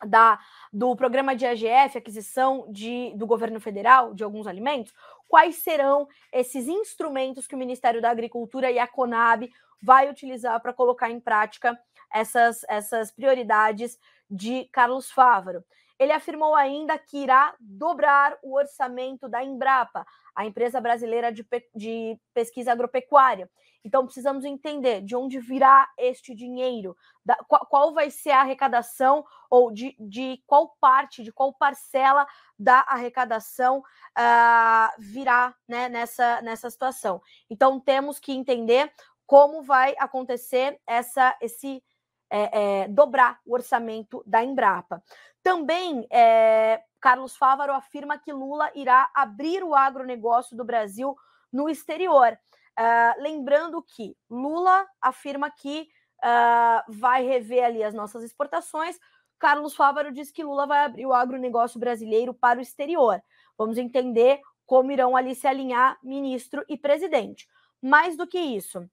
Da, 0.05 0.38
do 0.74 0.93
programa 0.93 1.33
de 1.33 1.45
AGF, 1.45 1.97
aquisição 1.97 2.67
de, 2.69 3.13
do 3.15 3.25
governo 3.25 3.62
federal 3.62 4.13
de 4.13 4.25
alguns 4.25 4.47
alimentos, 4.47 4.93
quais 5.25 5.63
serão 5.63 6.05
esses 6.33 6.67
instrumentos 6.67 7.47
que 7.47 7.55
o 7.55 7.57
Ministério 7.57 8.01
da 8.01 8.09
Agricultura 8.09 8.69
e 8.69 8.77
a 8.77 8.85
Conab 8.85 9.50
vai 9.81 10.09
utilizar 10.09 10.59
para 10.59 10.74
colocar 10.74 11.09
em 11.09 11.21
prática 11.21 11.79
essas, 12.13 12.65
essas 12.67 13.09
prioridades 13.09 13.97
de 14.29 14.65
Carlos 14.72 15.12
Fávaro. 15.12 15.63
Ele 15.98 16.12
afirmou 16.12 16.53
ainda 16.55 16.98
que 16.98 17.17
irá 17.17 17.55
dobrar 17.60 18.38
o 18.44 18.55
orçamento 18.55 19.29
da 19.29 19.44
Embrapa, 19.44 20.05
a 20.36 20.46
empresa 20.46 20.82
brasileira 20.82 21.32
de, 21.32 21.46
de, 21.74 22.20
pesquisa 22.34 22.74
agropecuária. 22.74 23.50
Então, 23.84 24.03
precisamos 24.03 24.44
entender 24.44 25.01
de 25.01 25.15
onde 25.15 25.39
virá 25.39 25.88
este 25.98 26.36
dinheiro, 26.36 26.98
da, 27.24 27.36
qual, 27.48 27.65
qual, 27.67 27.94
vai 27.94 28.10
ser 28.10 28.32
a 28.32 28.41
arrecadação, 28.41 29.24
ou 29.50 29.72
de, 29.72 29.96
de, 30.00 30.44
qual 30.46 30.75
parte, 30.82 31.24
de 31.24 31.32
qual 31.32 31.53
parcela 31.53 32.27
da 32.60 32.79
arrecadação 32.88 33.79
uh, 33.79 34.91
virá 35.00 35.55
né, 35.67 35.88
nessa, 35.88 36.41
nessa 36.41 36.70
situação. 36.70 37.22
Então, 37.50 37.79
temos 37.79 38.20
que 38.20 38.34
entender 38.34 38.91
como 39.25 39.63
vai 39.63 39.96
acontecer 39.98 40.79
essa, 40.86 41.36
esse 41.39 41.82
é, 42.29 42.84
é, 42.84 42.88
dobrar 42.88 43.39
o 43.46 43.53
orçamento 43.53 44.24
da 44.25 44.44
Embrapa. 44.44 45.03
Também, 45.44 46.08
é, 46.10 46.82
Carlos 47.00 47.36
Fávaro 47.36 47.72
afirma 47.72 48.17
que 48.17 48.34
Lula 48.34 48.72
irá 48.74 49.10
abrir 49.13 49.63
o 49.63 49.75
agronegócio 49.75 50.58
do 50.58 50.65
Brasil 50.65 51.15
no 51.51 51.70
exterior. 51.70 52.38
Uh, 52.77 53.22
lembrando 53.22 53.82
que 53.82 54.17
Lula 54.29 54.86
afirma 55.00 55.50
que 55.50 55.88
uh, 56.24 56.91
vai 56.91 57.24
rever 57.24 57.63
ali 57.63 57.84
as 57.84 57.94
nossas 57.94 58.24
exportações. 58.24 59.00
Carlos 59.39 59.75
Fávaro 59.75 60.12
diz 60.12 60.32
que 60.32 60.44
Lula 60.44 60.65
vai 60.65 60.79
abrir 60.79 61.05
o 61.05 61.13
agronegócio 61.13 61.79
brasileiro 61.79 62.34
para 62.34 62.60
o 62.60 62.62
exterior. 62.62 63.22
Vamos 63.58 63.77
entender 63.77 64.41
como 64.65 64.91
irão 64.91 65.15
ali 65.15 65.36
se 65.36 65.48
alinhar 65.48 65.98
ministro 66.03 66.65
e 66.67 66.75
presidente. 66.75 67.48
Mais 67.82 68.17
do 68.17 68.27
que 68.27 68.39
isso, 68.39 68.89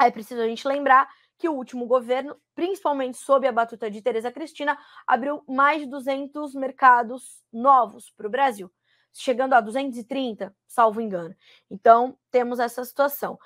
é 0.00 0.10
preciso 0.10 0.40
a 0.40 0.48
gente 0.48 0.66
lembrar 0.66 1.08
que 1.40 1.48
o 1.48 1.54
último 1.54 1.86
governo, 1.86 2.36
principalmente 2.54 3.16
sob 3.16 3.48
a 3.48 3.52
batuta 3.52 3.90
de 3.90 4.02
Tereza 4.02 4.30
Cristina, 4.30 4.78
abriu 5.06 5.42
mais 5.48 5.80
de 5.80 5.86
200 5.86 6.54
mercados 6.54 7.42
novos 7.50 8.10
para 8.10 8.26
o 8.26 8.30
Brasil, 8.30 8.70
chegando 9.10 9.54
a 9.54 9.60
230, 9.60 10.54
salvo 10.68 11.00
engano. 11.00 11.34
Então, 11.70 12.16
temos 12.30 12.60
essa 12.60 12.84
situação. 12.84 13.38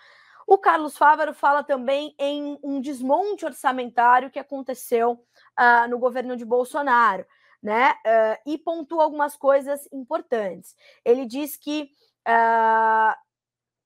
O 0.45 0.59
Carlos 0.59 0.99
Fávaro 0.99 1.33
fala 1.33 1.63
também 1.63 2.17
em 2.19 2.59
um 2.65 2.81
desmonte 2.81 3.47
orçamentário 3.47 4.31
que 4.31 4.41
aconteceu 4.41 5.13
uh, 5.13 5.89
no 5.89 5.97
governo 5.97 6.37
de 6.37 6.45
Bolsonaro, 6.45 7.25
né? 7.63 7.93
Uh, 7.93 8.51
e 8.51 8.59
pontua 8.59 9.05
algumas 9.05 9.37
coisas 9.37 9.89
importantes. 9.93 10.75
Ele 11.05 11.25
diz 11.25 11.57
que 11.57 11.89
uh, 12.29 13.15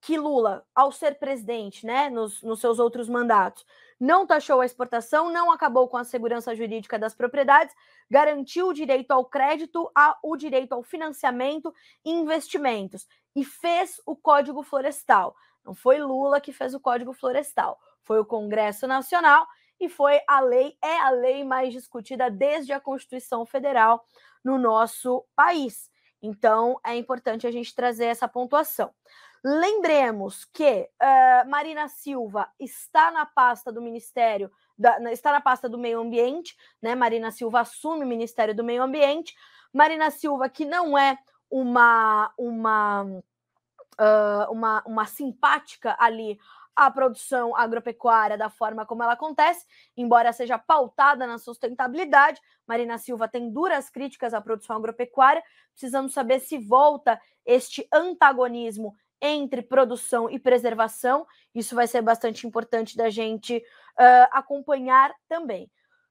que 0.01 0.17
Lula, 0.17 0.65
ao 0.73 0.91
ser 0.91 1.19
presidente, 1.19 1.85
né, 1.85 2.09
nos, 2.09 2.41
nos 2.41 2.59
seus 2.59 2.79
outros 2.79 3.09
mandatos, 3.09 3.65
não 3.99 4.25
taxou 4.25 4.61
a 4.61 4.65
exportação, 4.65 5.29
não 5.29 5.51
acabou 5.51 5.87
com 5.87 5.97
a 5.97 6.03
segurança 6.03 6.55
jurídica 6.55 6.97
das 6.97 7.13
propriedades, 7.13 7.75
garantiu 8.09 8.67
o 8.67 8.73
direito 8.73 9.11
ao 9.11 9.25
crédito, 9.25 9.91
o 10.23 10.37
direito 10.37 10.73
ao 10.73 10.81
financiamento 10.81 11.73
e 12.05 12.11
investimentos 12.11 13.07
e 13.35 13.43
fez 13.43 14.01
o 14.05 14.15
Código 14.15 14.63
Florestal. 14.63 15.35
Não 15.65 15.75
foi 15.75 15.99
Lula 15.99 16.39
que 16.39 16.53
fez 16.53 16.73
o 16.73 16.79
Código 16.79 17.13
Florestal, 17.13 17.77
foi 18.03 18.19
o 18.19 18.25
Congresso 18.25 18.87
Nacional 18.87 19.45
e 19.79 19.89
foi 19.89 20.19
a 20.27 20.39
lei, 20.39 20.77
é 20.81 20.97
a 20.99 21.09
lei 21.09 21.43
mais 21.43 21.73
discutida 21.73 22.29
desde 22.29 22.73
a 22.73 22.79
Constituição 22.79 23.45
Federal 23.45 24.03
no 24.43 24.57
nosso 24.57 25.25
país. 25.35 25.89
Então, 26.21 26.77
é 26.85 26.95
importante 26.95 27.47
a 27.47 27.51
gente 27.51 27.73
trazer 27.73 28.05
essa 28.05 28.27
pontuação. 28.27 28.93
Lembremos 29.43 30.45
que 30.45 30.89
uh, 31.01 31.49
Marina 31.49 31.87
Silva 31.87 32.49
está 32.59 33.09
na 33.11 33.25
pasta 33.25 33.71
do 33.71 33.81
Ministério, 33.81 34.51
da, 34.77 35.11
está 35.11 35.31
na 35.31 35.39
pasta 35.39 35.69
do 35.69 35.77
Meio 35.77 36.01
Ambiente, 36.01 36.57
né? 36.81 36.93
Marina 36.93 37.31
Silva 37.31 37.61
assume 37.61 38.03
o 38.03 38.07
Ministério 38.07 38.53
do 38.53 38.63
Meio 38.63 38.83
Ambiente. 38.83 39.33
Marina 39.73 40.11
Silva, 40.11 40.49
que 40.49 40.65
não 40.65 40.97
é 40.97 41.17
uma, 41.49 42.33
uma, 42.37 43.03
uh, 43.03 44.51
uma, 44.51 44.83
uma 44.85 45.05
simpática 45.05 45.95
ali 45.99 46.37
à 46.75 46.89
produção 46.89 47.55
agropecuária 47.55 48.37
da 48.37 48.49
forma 48.49 48.85
como 48.85 49.03
ela 49.03 49.13
acontece, 49.13 49.65
embora 49.97 50.31
seja 50.31 50.57
pautada 50.57 51.27
na 51.27 51.37
sustentabilidade. 51.37 52.41
Marina 52.67 52.97
Silva 52.97 53.27
tem 53.27 53.51
duras 53.51 53.89
críticas 53.89 54.33
à 54.33 54.41
produção 54.41 54.77
agropecuária. 54.77 55.43
Precisamos 55.71 56.13
saber 56.13 56.39
se 56.39 56.57
volta 56.57 57.19
este 57.45 57.87
antagonismo 57.91 58.95
entre 59.21 59.61
produção 59.61 60.29
e 60.29 60.39
preservação. 60.39 61.25
Isso 61.53 61.75
vai 61.75 61.87
ser 61.87 62.01
bastante 62.01 62.47
importante 62.47 62.95
da 62.95 63.09
gente 63.09 63.57
uh, 63.57 64.27
acompanhar 64.31 65.13
também. 65.27 65.69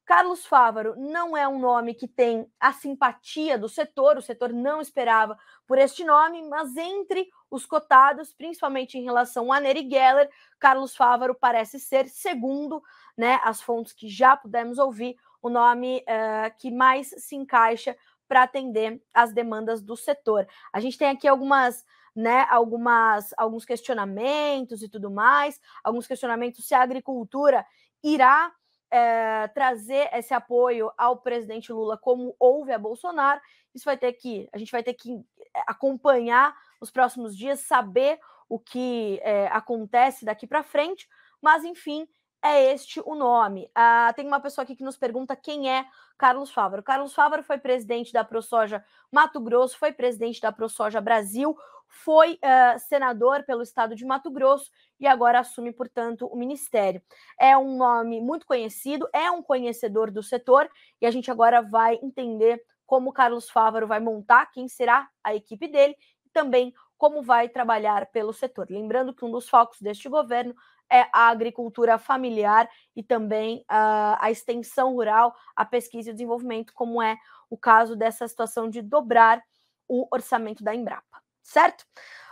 Carlos 0.09 0.47
Fávaro 0.47 0.95
não 0.97 1.37
é 1.37 1.47
um 1.47 1.59
nome 1.59 1.93
que 1.93 2.09
tem 2.09 2.51
a 2.59 2.73
simpatia 2.73 3.59
do 3.59 3.69
setor, 3.69 4.17
o 4.17 4.23
setor 4.23 4.55
não 4.55 4.81
esperava 4.81 5.37
por 5.67 5.77
este 5.77 6.03
nome, 6.03 6.43
mas 6.49 6.75
entre 6.79 7.29
os 7.51 7.67
cotados, 7.67 8.33
principalmente 8.33 8.97
em 8.97 9.05
relação 9.05 9.53
a 9.53 9.61
Neri 9.61 9.87
Geller, 9.87 10.31
Carlos 10.59 10.97
Fávaro 10.97 11.35
parece 11.35 11.79
ser, 11.79 12.09
segundo 12.09 12.83
né, 13.19 13.39
as 13.45 13.61
fontes 13.61 13.93
que 13.93 14.09
já 14.09 14.35
pudemos 14.35 14.79
ouvir, 14.79 15.15
o 15.43 15.51
nome 15.51 15.99
uh, 15.99 16.57
que 16.59 16.71
mais 16.71 17.09
se 17.19 17.37
encaixa 17.37 17.95
para 18.27 18.45
atender 18.45 19.03
as 19.13 19.35
demandas 19.35 19.83
do 19.83 19.95
setor. 19.95 20.49
A 20.73 20.81
gente 20.81 20.97
tem 20.97 21.09
aqui 21.09 21.29
algumas 21.29 21.85
né, 22.19 22.49
algumas, 22.51 23.33
alguns 23.37 23.65
questionamentos 23.65 24.83
e 24.83 24.89
tudo 24.89 25.09
mais, 25.09 25.61
alguns 25.85 26.05
questionamentos 26.05 26.67
se 26.67 26.75
a 26.75 26.83
agricultura 26.83 27.65
irá 28.03 28.53
é, 28.91 29.47
trazer 29.47 30.11
esse 30.13 30.35
apoio 30.35 30.91
ao 30.99 31.19
presidente 31.19 31.73
Lula 31.73 31.97
como 31.97 32.35
houve 32.37 32.73
a 32.73 32.79
Bolsonaro. 32.79 33.41
Isso 33.73 33.85
vai 33.85 33.97
ter 33.97 34.15
que, 34.15 34.49
a 34.53 34.59
gente 34.59 34.73
vai 34.73 34.83
ter 34.83 34.95
que 34.95 35.13
eh, 35.13 35.63
acompanhar 35.69 36.57
os 36.81 36.91
próximos 36.91 37.37
dias, 37.37 37.61
saber 37.61 38.19
o 38.49 38.59
que 38.59 39.21
é, 39.23 39.47
acontece 39.53 40.25
daqui 40.25 40.45
para 40.45 40.65
frente, 40.65 41.09
mas 41.41 41.65
enfim, 41.65 42.09
é 42.43 42.73
este 42.73 43.01
o 43.05 43.15
nome. 43.15 43.71
Ah, 43.75 44.13
tem 44.17 44.27
uma 44.27 44.41
pessoa 44.41 44.65
aqui 44.65 44.75
que 44.75 44.83
nos 44.83 44.97
pergunta 44.97 45.37
quem 45.37 45.71
é 45.71 45.87
Carlos 46.17 46.51
Fávaro. 46.51 46.83
Carlos 46.83 47.15
Fávaro 47.15 47.45
foi 47.45 47.59
presidente 47.59 48.13
da 48.13 48.25
ProSoja 48.25 48.85
Mato 49.13 49.41
Grosso, 49.41 49.79
foi 49.79 49.93
presidente 49.93 50.41
da 50.41 50.51
ProSoja 50.51 51.01
Brasil, 51.01 51.57
foi 51.89 52.35
uh, 52.35 52.79
senador 52.79 53.45
pelo 53.45 53.63
estado 53.63 53.95
de 53.95 54.05
Mato 54.05 54.31
Grosso 54.31 54.71
e 55.01 55.07
agora 55.07 55.41
assume, 55.41 55.73
portanto, 55.73 56.27
o 56.27 56.37
ministério. 56.37 57.03
É 57.39 57.57
um 57.57 57.77
nome 57.77 58.21
muito 58.21 58.47
conhecido, 58.47 59.09
é 59.13 59.31
um 59.31 59.43
conhecedor 59.43 60.11
do 60.11 60.23
setor 60.23 60.71
e 61.01 61.07
a 61.07 61.11
gente 61.11 61.31
agora 61.31 61.63
vai 61.63 61.99
entender 62.03 62.63
como 62.87 63.13
Carlos 63.13 63.51
Fávaro 63.51 63.87
vai 63.87 64.01
montar, 64.01 64.51
quem 64.51 64.67
será 64.69 65.09
a 65.23 65.35
equipe 65.35 65.69
dele 65.69 65.95
e 66.25 66.31
também 66.31 66.73
como 66.97 67.23
vai 67.23 67.49
trabalhar 67.49 68.07
pelo 68.07 68.33
setor. 68.33 68.67
Lembrando 68.71 69.15
que 69.15 69.25
um 69.25 69.31
dos 69.31 69.49
focos 69.49 69.81
deste 69.81 70.09
governo 70.09 70.55
é 70.91 71.03
a 71.13 71.29
agricultura 71.29 71.99
familiar 71.99 72.69
e 72.97 73.03
também 73.03 73.59
uh, 73.71 74.17
a 74.19 74.31
extensão 74.31 74.95
rural, 74.95 75.35
a 75.55 75.65
pesquisa 75.65 76.09
e 76.09 76.13
o 76.13 76.15
desenvolvimento, 76.15 76.73
como 76.73 77.03
é 77.03 77.17
o 77.51 77.57
caso 77.57 77.95
dessa 77.95 78.27
situação 78.27 78.69
de 78.69 78.83
dobrar 78.83 79.43
o 79.87 80.07
orçamento 80.13 80.63
da 80.63 80.75
Embrapa, 80.75 81.23
certo? 81.49 81.85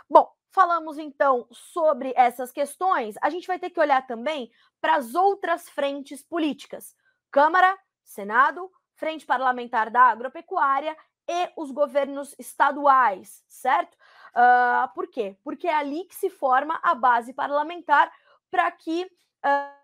Bom, 0.09 0.31
falamos 0.51 0.97
então 0.97 1.47
sobre 1.51 2.13
essas 2.15 2.51
questões, 2.51 3.15
a 3.21 3.29
gente 3.29 3.47
vai 3.47 3.59
ter 3.59 3.69
que 3.71 3.79
olhar 3.79 4.05
também 4.05 4.51
para 4.79 4.95
as 4.95 5.15
outras 5.15 5.67
frentes 5.69 6.21
políticas: 6.23 6.95
Câmara, 7.31 7.77
Senado, 8.03 8.71
Frente 8.95 9.25
Parlamentar 9.25 9.89
da 9.89 10.01
Agropecuária 10.01 10.95
e 11.27 11.51
os 11.57 11.71
governos 11.71 12.33
estaduais, 12.39 13.43
certo? 13.47 13.95
Uh, 14.29 14.93
por 14.93 15.07
quê? 15.07 15.35
Porque 15.43 15.67
é 15.67 15.73
ali 15.73 16.05
que 16.05 16.15
se 16.15 16.29
forma 16.29 16.79
a 16.83 16.93
base 16.93 17.33
parlamentar 17.33 18.11
para 18.49 18.71
que 18.71 19.03
uh, 19.03 19.77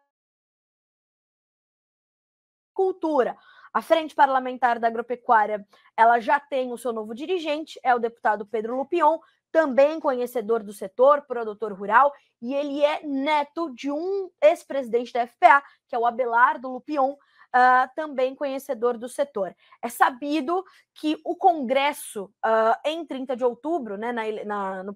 cultura. 2.73 3.37
A 3.73 3.81
Frente 3.81 4.13
Parlamentar 4.13 4.77
da 4.77 4.87
Agropecuária, 4.87 5.65
ela 5.97 6.19
já 6.19 6.39
tem 6.39 6.71
o 6.71 6.77
seu 6.77 6.93
novo 6.93 7.15
dirigente, 7.15 7.79
é 7.83 7.95
o 7.95 7.99
deputado 7.99 8.45
Pedro 8.45 8.77
Lupion, 8.77 9.17
também 9.51 9.99
conhecedor 9.99 10.63
do 10.63 10.71
setor, 10.71 11.23
produtor 11.23 11.73
rural, 11.73 12.13
e 12.41 12.53
ele 12.53 12.83
é 12.83 13.03
neto 13.03 13.73
de 13.73 13.91
um 13.91 14.29
ex-presidente 14.41 15.11
da 15.13 15.25
FPA, 15.25 15.63
que 15.87 15.95
é 15.95 15.99
o 15.99 16.05
Abelardo 16.05 16.69
Lupion, 16.69 17.13
uh, 17.13 17.89
também 17.95 18.35
conhecedor 18.35 18.97
do 18.97 19.07
setor. 19.07 19.55
É 19.81 19.89
sabido 19.89 20.63
que 20.93 21.19
o 21.23 21.35
Congresso, 21.35 22.25
uh, 22.45 22.75
em 22.85 23.05
30 23.05 23.35
de 23.35 23.43
outubro, 23.43 23.97
né, 23.97 24.11
na, 24.11 24.23
na, 24.45 24.83
no, 24.83 24.95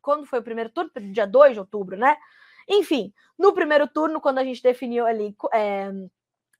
quando 0.00 0.26
foi 0.26 0.40
o 0.40 0.42
primeiro 0.42 0.70
turno? 0.70 0.90
Dia 1.12 1.26
2 1.26 1.54
de 1.54 1.60
outubro, 1.60 1.96
né? 1.96 2.16
Enfim, 2.68 3.12
no 3.38 3.52
primeiro 3.52 3.86
turno, 3.88 4.20
quando 4.20 4.38
a 4.38 4.44
gente 4.44 4.62
definiu 4.62 5.06
ali. 5.06 5.36
É, 5.52 5.90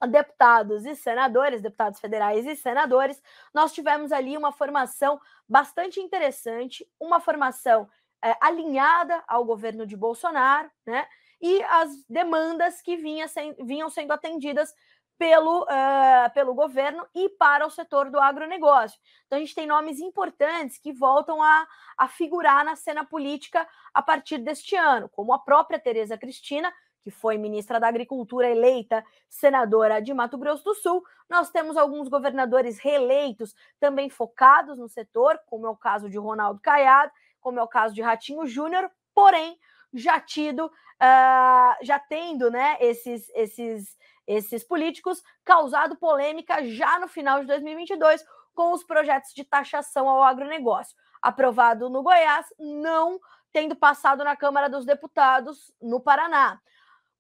deputados 0.07 0.85
e 0.85 0.95
senadores, 0.95 1.63
deputados 1.63 2.01
federais 2.01 2.47
e 2.47 2.57
senadores, 2.57 3.23
nós 3.53 3.73
tivemos 3.73 4.13
ali 4.13 4.37
uma 4.37 4.53
formação 4.53 5.21
bastante 5.49 6.01
interessante, 6.01 6.87
uma 7.01 7.21
formação 7.21 7.89
é, 8.25 8.37
alinhada 8.41 9.23
ao 9.27 9.45
governo 9.45 9.87
de 9.87 9.97
Bolsonaro, 9.97 10.71
né? 10.87 11.07
E 11.41 11.61
as 11.65 11.91
demandas 12.09 12.81
que 12.81 12.97
vinha 12.97 13.27
sem, 13.27 13.53
vinham 13.65 13.91
sendo 13.91 14.13
atendidas 14.13 14.73
pelo, 15.19 15.63
uh, 15.63 16.33
pelo 16.35 16.55
governo 16.55 17.07
e 17.15 17.29
para 17.29 17.67
o 17.67 17.71
setor 17.71 18.11
do 18.11 18.19
agronegócio. 18.19 18.99
Então, 19.27 19.37
a 19.37 19.41
gente 19.41 19.55
tem 19.55 19.67
nomes 19.67 20.01
importantes 20.01 20.79
que 20.79 20.93
voltam 20.93 21.43
a, 21.43 21.67
a 21.97 22.09
figurar 22.09 22.65
na 22.65 22.75
cena 22.75 23.05
política 23.05 23.69
a 23.95 24.03
partir 24.03 24.39
deste 24.39 24.75
ano, 24.75 25.09
como 25.09 25.33
a 25.33 25.39
própria 25.39 25.79
Tereza 25.79 26.19
Cristina, 26.19 26.73
que 27.03 27.11
foi 27.11 27.37
ministra 27.37 27.81
da 27.81 27.89
Agricultura 27.89 28.49
eleita 28.49 29.05
senadora 29.29 30.01
de 30.01 30.15
Mato 30.15 30.39
Grosso 30.39 30.65
do 30.65 30.75
Sul. 30.75 31.03
Nós 31.29 31.51
temos 31.51 31.77
alguns 31.77 32.09
governadores 32.09 32.79
reeleitos 32.79 33.55
também 33.81 34.09
focados 34.09 34.79
no 34.79 34.89
setor, 34.89 35.39
como 35.47 35.67
é 35.67 35.71
o 35.71 35.77
caso 35.77 36.09
de 36.09 36.19
Ronaldo 36.19 36.61
Caiado, 36.63 37.13
como 37.41 37.59
é 37.59 37.63
o 37.63 37.69
caso 37.69 37.95
de 37.95 38.01
Ratinho 38.01 38.47
Júnior, 38.47 38.91
porém 39.15 39.59
já 39.93 40.21
tido, 40.21 40.67
uh, 40.67 41.77
já 41.83 41.99
tendo, 41.99 42.51
né, 42.51 42.77
esses, 42.81 43.29
esses, 43.35 43.99
esses 44.27 44.65
políticos 44.65 45.23
causado 45.45 45.97
polêmica 45.97 46.65
já 46.65 46.99
no 46.99 47.09
final 47.09 47.41
de 47.41 47.47
2022 47.47 48.25
com 48.55 48.73
os 48.73 48.85
projetos 48.85 49.35
de 49.35 49.45
taxação 49.45 50.09
ao 50.09 50.23
agronegócio, 50.23 50.97
aprovado 51.21 51.91
no 51.91 52.03
Goiás, 52.03 52.47
não 52.59 53.19
tendo 53.53 53.75
passado 53.75 54.25
na 54.25 54.37
Câmara 54.37 54.69
dos 54.69 54.85
Deputados 54.85 55.73
no 55.81 56.01
Paraná 56.01 56.61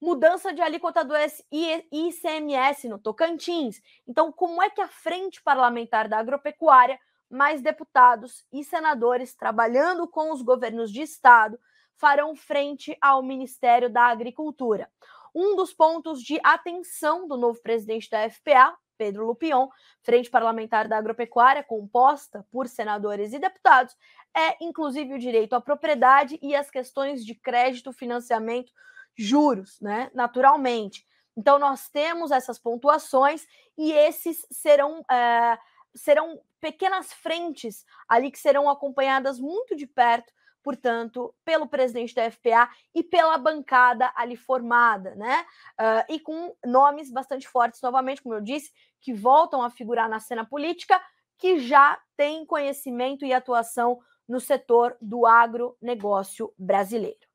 mudança 0.03 0.53
de 0.53 0.61
alíquota 0.61 1.05
do 1.05 1.15
ICMS 1.53 2.89
no 2.89 2.99
Tocantins. 2.99 3.81
Então, 4.05 4.33
como 4.33 4.61
é 4.61 4.69
que 4.69 4.81
a 4.81 4.89
Frente 4.89 5.41
Parlamentar 5.41 6.09
da 6.09 6.19
Agropecuária, 6.19 6.99
mais 7.31 7.63
deputados 7.63 8.45
e 8.53 8.65
senadores 8.65 9.33
trabalhando 9.33 10.09
com 10.09 10.33
os 10.33 10.43
governos 10.43 10.91
de 10.91 11.03
estado, 11.03 11.57
farão 11.97 12.35
frente 12.35 12.99
ao 13.01 13.23
Ministério 13.23 13.89
da 13.89 14.07
Agricultura? 14.07 14.91
Um 15.33 15.55
dos 15.55 15.73
pontos 15.73 16.21
de 16.21 16.41
atenção 16.43 17.29
do 17.29 17.37
novo 17.37 17.63
presidente 17.63 18.11
da 18.11 18.29
FPA, 18.29 18.77
Pedro 18.99 19.25
Lupion, 19.25 19.69
Frente 20.03 20.29
Parlamentar 20.29 20.89
da 20.89 20.99
Agropecuária, 20.99 21.63
composta 21.63 22.45
por 22.51 22.67
senadores 22.67 23.33
e 23.33 23.39
deputados, 23.39 23.97
é 24.37 24.57
inclusive 24.61 25.15
o 25.15 25.19
direito 25.19 25.55
à 25.55 25.61
propriedade 25.61 26.41
e 26.43 26.57
as 26.57 26.69
questões 26.73 27.25
de 27.25 27.37
crédito, 27.37 27.93
financiamento 27.93 28.73
juros, 29.17 29.81
né? 29.81 30.11
Naturalmente. 30.15 31.07
Então, 31.37 31.59
nós 31.59 31.89
temos 31.89 32.31
essas 32.31 32.59
pontuações 32.59 33.47
e 33.77 33.93
esses 33.93 34.47
serão, 34.51 35.05
é, 35.11 35.59
serão 35.95 36.41
pequenas 36.61 37.13
frentes 37.13 37.85
ali 38.09 38.31
que 38.31 38.39
serão 38.39 38.69
acompanhadas 38.69 39.39
muito 39.41 39.75
de 39.75 39.87
perto, 39.87 40.33
portanto, 40.63 41.35
pelo 41.45 41.67
presidente 41.67 42.15
da 42.15 42.31
FPA 42.31 42.71
e 42.95 43.03
pela 43.03 43.37
bancada 43.37 44.13
ali 44.15 44.37
formada, 44.37 45.15
né? 45.17 45.45
Uh, 45.73 46.13
e 46.15 46.21
com 46.21 46.55
nomes 46.65 47.11
bastante 47.11 47.49
fortes, 47.49 47.83
novamente, 47.83 48.23
como 48.23 48.37
eu 48.37 48.41
disse, 48.41 48.73
que 49.01 49.13
voltam 49.13 49.63
a 49.63 49.71
figurar 49.71 50.09
na 50.09 50.21
cena 50.21 50.45
política, 50.45 51.03
que 51.37 51.59
já 51.59 52.01
têm 52.17 52.47
conhecimento 52.47 53.25
e 53.25 53.33
atuação 53.33 53.99
no 54.29 54.39
setor 54.39 54.97
do 55.01 55.27
agronegócio 55.27 56.55
brasileiro. 56.57 57.32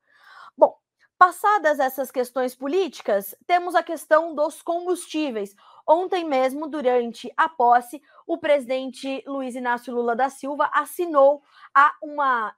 Passadas 1.18 1.80
essas 1.80 2.12
questões 2.12 2.54
políticas, 2.54 3.34
temos 3.44 3.74
a 3.74 3.82
questão 3.82 4.36
dos 4.36 4.62
combustíveis. 4.62 5.52
Ontem 5.84 6.24
mesmo, 6.24 6.68
durante 6.68 7.28
a 7.36 7.48
posse, 7.48 8.00
o 8.24 8.38
presidente 8.38 9.24
Luiz 9.26 9.56
Inácio 9.56 9.92
Lula 9.92 10.14
da 10.14 10.30
Silva 10.30 10.70
assinou 10.72 11.42
a 11.74 11.92
uma, 12.00 12.54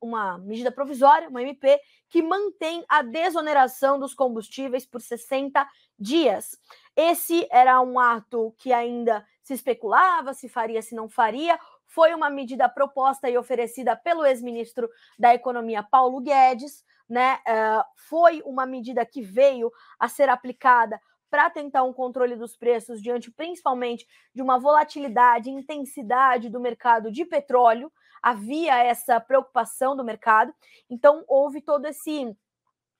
uma 0.00 0.38
medida 0.38 0.72
provisória, 0.72 1.28
uma 1.28 1.40
MP, 1.40 1.80
que 2.08 2.20
mantém 2.20 2.84
a 2.88 3.00
desoneração 3.00 3.96
dos 3.96 4.12
combustíveis 4.12 4.84
por 4.84 5.00
60 5.00 5.64
dias. 5.96 6.58
Esse 6.96 7.46
era 7.48 7.80
um 7.80 7.96
ato 7.96 8.52
que 8.58 8.72
ainda 8.72 9.24
se 9.50 9.54
especulava 9.54 10.32
se 10.32 10.48
faria, 10.48 10.80
se 10.80 10.94
não 10.94 11.08
faria. 11.08 11.58
Foi 11.90 12.14
uma 12.14 12.30
medida 12.30 12.68
proposta 12.68 13.28
e 13.28 13.36
oferecida 13.36 13.94
pelo 13.94 14.24
ex-ministro 14.24 14.88
da 15.18 15.34
Economia, 15.34 15.82
Paulo 15.82 16.20
Guedes 16.20 16.84
né, 17.10 17.40
uh, 17.40 17.84
foi 17.96 18.40
uma 18.46 18.64
medida 18.64 19.04
que 19.04 19.20
veio 19.20 19.72
a 19.98 20.08
ser 20.08 20.28
aplicada 20.28 21.00
para 21.28 21.50
tentar 21.50 21.82
um 21.82 21.92
controle 21.92 22.36
dos 22.36 22.56
preços 22.56 23.02
diante 23.02 23.30
principalmente 23.32 24.06
de 24.32 24.40
uma 24.40 24.58
volatilidade, 24.58 25.50
intensidade 25.50 26.48
do 26.48 26.60
mercado 26.60 27.10
de 27.10 27.24
petróleo. 27.24 27.92
Havia 28.22 28.78
essa 28.78 29.18
preocupação 29.20 29.96
do 29.96 30.04
mercado, 30.04 30.54
então 30.88 31.24
houve 31.26 31.60
todo 31.60 31.84
esse 31.86 32.36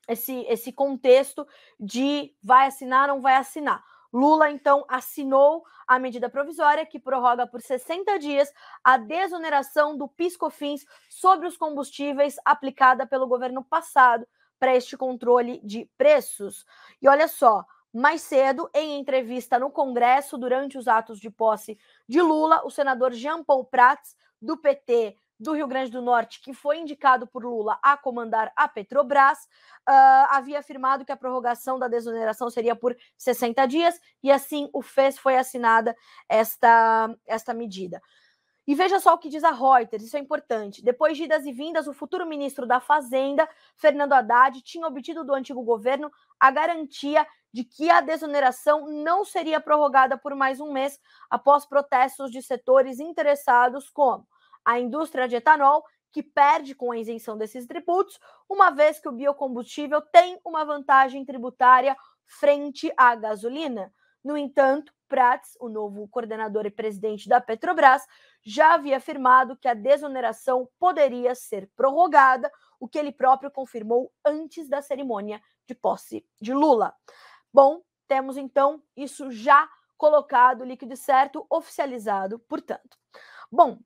esse, 0.08 0.40
esse 0.48 0.72
contexto 0.72 1.46
de 1.78 2.34
vai 2.42 2.66
assinar, 2.66 3.06
não 3.06 3.20
vai 3.20 3.36
assinar. 3.36 3.84
Lula, 4.12 4.50
então, 4.50 4.84
assinou 4.88 5.64
a 5.86 5.98
medida 5.98 6.28
provisória 6.28 6.84
que 6.84 6.98
prorroga 6.98 7.46
por 7.46 7.60
60 7.60 8.18
dias 8.18 8.52
a 8.82 8.96
desoneração 8.96 9.96
do 9.96 10.08
PIS/COFINS 10.08 10.84
sobre 11.08 11.46
os 11.46 11.56
combustíveis 11.56 12.36
aplicada 12.44 13.06
pelo 13.06 13.26
governo 13.26 13.64
passado 13.64 14.26
para 14.58 14.76
este 14.76 14.96
controle 14.96 15.60
de 15.64 15.88
preços. 15.96 16.66
E 17.00 17.08
olha 17.08 17.28
só, 17.28 17.64
mais 17.92 18.22
cedo, 18.22 18.70
em 18.74 18.98
entrevista 18.98 19.58
no 19.58 19.70
Congresso, 19.70 20.38
durante 20.38 20.78
os 20.78 20.86
atos 20.86 21.18
de 21.18 21.30
posse 21.30 21.78
de 22.08 22.20
Lula, 22.20 22.62
o 22.64 22.70
senador 22.70 23.12
Jean 23.12 23.42
Paul 23.42 23.64
Prats, 23.64 24.16
do 24.40 24.56
PT, 24.56 25.16
do 25.40 25.54
Rio 25.54 25.66
Grande 25.66 25.90
do 25.90 26.02
Norte, 26.02 26.42
que 26.42 26.52
foi 26.52 26.78
indicado 26.78 27.26
por 27.26 27.42
Lula 27.42 27.78
a 27.82 27.96
comandar 27.96 28.52
a 28.54 28.68
Petrobras, 28.68 29.38
uh, 29.88 30.26
havia 30.28 30.58
afirmado 30.58 31.04
que 31.04 31.10
a 31.10 31.16
prorrogação 31.16 31.78
da 31.78 31.88
desoneração 31.88 32.50
seria 32.50 32.76
por 32.76 32.94
60 33.16 33.66
dias, 33.66 33.98
e 34.22 34.30
assim 34.30 34.68
o 34.70 34.82
fez, 34.82 35.18
foi 35.18 35.36
assinada 35.36 35.96
esta, 36.28 37.08
esta 37.26 37.54
medida. 37.54 38.02
E 38.66 38.74
veja 38.74 39.00
só 39.00 39.14
o 39.14 39.18
que 39.18 39.30
diz 39.30 39.42
a 39.42 39.50
Reuters, 39.50 40.04
isso 40.04 40.16
é 40.16 40.20
importante. 40.20 40.84
Depois 40.84 41.16
de 41.16 41.24
idas 41.24 41.46
e 41.46 41.52
vindas, 41.52 41.88
o 41.88 41.94
futuro 41.94 42.26
ministro 42.26 42.66
da 42.66 42.78
Fazenda, 42.78 43.48
Fernando 43.74 44.12
Haddad, 44.12 44.62
tinha 44.62 44.86
obtido 44.86 45.24
do 45.24 45.34
antigo 45.34 45.62
governo 45.62 46.10
a 46.38 46.50
garantia 46.50 47.26
de 47.52 47.64
que 47.64 47.90
a 47.90 48.00
desoneração 48.00 48.86
não 48.86 49.24
seria 49.24 49.58
prorrogada 49.58 50.16
por 50.16 50.36
mais 50.36 50.60
um 50.60 50.70
mês 50.70 51.00
após 51.28 51.66
protestos 51.66 52.30
de 52.30 52.42
setores 52.42 53.00
interessados, 53.00 53.88
como 53.88 54.24
a 54.64 54.78
indústria 54.78 55.28
de 55.28 55.36
etanol, 55.36 55.84
que 56.12 56.22
perde 56.22 56.74
com 56.74 56.90
a 56.90 56.98
isenção 56.98 57.38
desses 57.38 57.66
tributos, 57.66 58.18
uma 58.48 58.70
vez 58.70 58.98
que 58.98 59.08
o 59.08 59.12
biocombustível 59.12 60.00
tem 60.00 60.40
uma 60.44 60.64
vantagem 60.64 61.24
tributária 61.24 61.96
frente 62.26 62.92
à 62.96 63.14
gasolina. 63.14 63.92
No 64.22 64.36
entanto, 64.36 64.92
Prats, 65.08 65.56
o 65.60 65.68
novo 65.68 66.06
coordenador 66.08 66.66
e 66.66 66.70
presidente 66.70 67.28
da 67.28 67.40
Petrobras, 67.40 68.06
já 68.42 68.74
havia 68.74 68.98
afirmado 68.98 69.56
que 69.56 69.66
a 69.66 69.74
desoneração 69.74 70.68
poderia 70.78 71.34
ser 71.34 71.68
prorrogada, 71.74 72.50
o 72.78 72.88
que 72.88 72.98
ele 72.98 73.12
próprio 73.12 73.50
confirmou 73.50 74.12
antes 74.24 74.68
da 74.68 74.80
cerimônia 74.82 75.42
de 75.66 75.74
posse 75.74 76.24
de 76.40 76.54
Lula. 76.54 76.94
Bom, 77.52 77.82
temos 78.06 78.36
então 78.36 78.82
isso 78.96 79.30
já 79.30 79.68
colocado, 79.96 80.64
líquido 80.64 80.96
certo, 80.96 81.44
oficializado, 81.50 82.38
portanto. 82.38 82.96
Bom, 83.50 83.78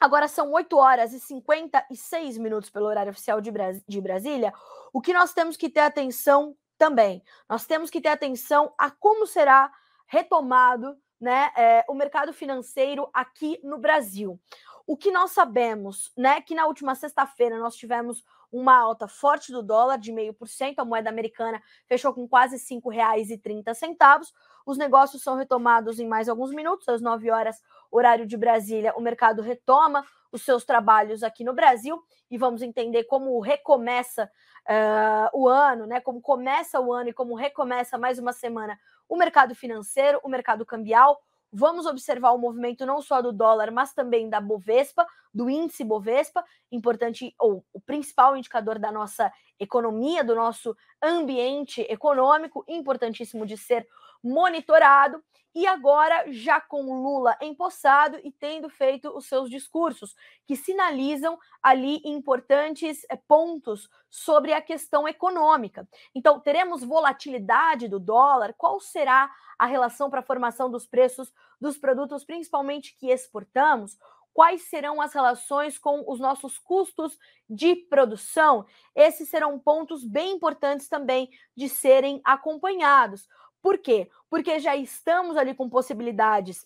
Agora 0.00 0.28
são 0.28 0.52
8 0.52 0.76
horas 0.76 1.12
e 1.12 1.18
56 1.18 2.38
minutos 2.38 2.70
pelo 2.70 2.86
horário 2.86 3.10
oficial 3.10 3.40
de, 3.40 3.50
Bras 3.50 3.82
de 3.86 4.00
Brasília. 4.00 4.52
O 4.92 5.00
que 5.00 5.12
nós 5.12 5.32
temos 5.32 5.56
que 5.56 5.68
ter 5.68 5.80
atenção 5.80 6.56
também? 6.76 7.22
Nós 7.48 7.66
temos 7.66 7.90
que 7.90 8.00
ter 8.00 8.08
atenção 8.08 8.72
a 8.78 8.90
como 8.90 9.26
será 9.26 9.72
retomado 10.06 10.96
né, 11.20 11.50
é, 11.56 11.84
o 11.88 11.94
mercado 11.94 12.32
financeiro 12.32 13.08
aqui 13.12 13.58
no 13.62 13.78
Brasil. 13.78 14.40
O 14.86 14.96
que 14.96 15.10
nós 15.10 15.32
sabemos, 15.32 16.12
né, 16.16 16.40
que 16.40 16.54
na 16.54 16.66
última 16.66 16.94
sexta-feira 16.94 17.58
nós 17.58 17.76
tivemos 17.76 18.24
uma 18.50 18.76
alta 18.76 19.06
forte 19.06 19.52
do 19.52 19.62
dólar 19.62 19.98
de 19.98 20.12
0,5%, 20.12 20.74
a 20.78 20.84
moeda 20.84 21.10
americana 21.10 21.62
fechou 21.86 22.12
com 22.14 22.26
quase 22.26 22.56
R$ 22.56 22.80
5,30. 22.80 24.32
Os 24.64 24.78
negócios 24.78 25.22
são 25.22 25.36
retomados 25.36 25.98
em 25.98 26.06
mais 26.06 26.28
alguns 26.28 26.50
minutos, 26.50 26.88
às 26.88 27.00
9 27.00 27.30
horas, 27.30 27.62
horário 27.90 28.26
de 28.26 28.36
Brasília, 28.36 28.94
o 28.96 29.00
mercado 29.00 29.42
retoma 29.42 30.04
os 30.30 30.42
seus 30.42 30.64
trabalhos 30.64 31.22
aqui 31.22 31.42
no 31.42 31.54
Brasil 31.54 32.02
e 32.30 32.36
vamos 32.36 32.62
entender 32.62 33.04
como 33.04 33.38
recomeça 33.40 34.30
uh, 34.68 35.38
o 35.38 35.48
ano, 35.48 35.86
né? 35.86 36.00
Como 36.00 36.20
começa 36.20 36.78
o 36.80 36.92
ano 36.92 37.10
e 37.10 37.12
como 37.12 37.34
recomeça 37.34 37.96
mais 37.96 38.18
uma 38.18 38.32
semana 38.32 38.78
o 39.08 39.16
mercado 39.16 39.54
financeiro, 39.54 40.20
o 40.22 40.28
mercado 40.28 40.66
cambial. 40.66 41.18
Vamos 41.50 41.86
observar 41.86 42.32
o 42.32 42.38
movimento 42.38 42.84
não 42.84 43.00
só 43.00 43.22
do 43.22 43.32
dólar, 43.32 43.70
mas 43.70 43.94
também 43.94 44.28
da 44.28 44.38
Bovespa, 44.38 45.06
do 45.38 45.48
índice 45.48 45.84
Bovespa, 45.84 46.44
importante 46.72 47.32
ou 47.38 47.64
o 47.72 47.80
principal 47.80 48.36
indicador 48.36 48.76
da 48.76 48.90
nossa 48.90 49.32
economia, 49.56 50.24
do 50.24 50.34
nosso 50.34 50.76
ambiente 51.00 51.80
econômico, 51.82 52.64
importantíssimo 52.66 53.46
de 53.46 53.56
ser 53.56 53.86
monitorado. 54.20 55.22
E 55.54 55.64
agora, 55.64 56.24
já 56.32 56.60
com 56.60 56.82
Lula 57.02 57.36
empossado 57.40 58.18
e 58.24 58.32
tendo 58.32 58.68
feito 58.68 59.16
os 59.16 59.26
seus 59.26 59.48
discursos, 59.48 60.16
que 60.44 60.56
sinalizam 60.56 61.38
ali 61.62 62.00
importantes 62.04 63.06
eh, 63.08 63.16
pontos 63.28 63.88
sobre 64.10 64.52
a 64.52 64.60
questão 64.60 65.06
econômica. 65.06 65.88
Então, 66.14 66.40
teremos 66.40 66.82
volatilidade 66.82 67.86
do 67.86 68.00
dólar? 68.00 68.54
Qual 68.58 68.80
será 68.80 69.30
a 69.56 69.66
relação 69.66 70.10
para 70.10 70.20
a 70.20 70.26
formação 70.30 70.68
dos 70.68 70.86
preços 70.86 71.32
dos 71.60 71.78
produtos, 71.78 72.24
principalmente 72.24 72.94
que 72.96 73.10
exportamos? 73.10 73.98
Quais 74.38 74.62
serão 74.62 75.00
as 75.00 75.12
relações 75.12 75.80
com 75.80 76.04
os 76.06 76.20
nossos 76.20 76.60
custos 76.60 77.18
de 77.50 77.74
produção. 77.74 78.64
Esses 78.94 79.28
serão 79.28 79.58
pontos 79.58 80.04
bem 80.04 80.36
importantes 80.36 80.88
também 80.88 81.28
de 81.56 81.68
serem 81.68 82.20
acompanhados. 82.22 83.28
Por 83.60 83.78
quê? 83.78 84.08
Porque 84.30 84.60
já 84.60 84.76
estamos 84.76 85.36
ali 85.36 85.56
com 85.56 85.68
possibilidades 85.68 86.64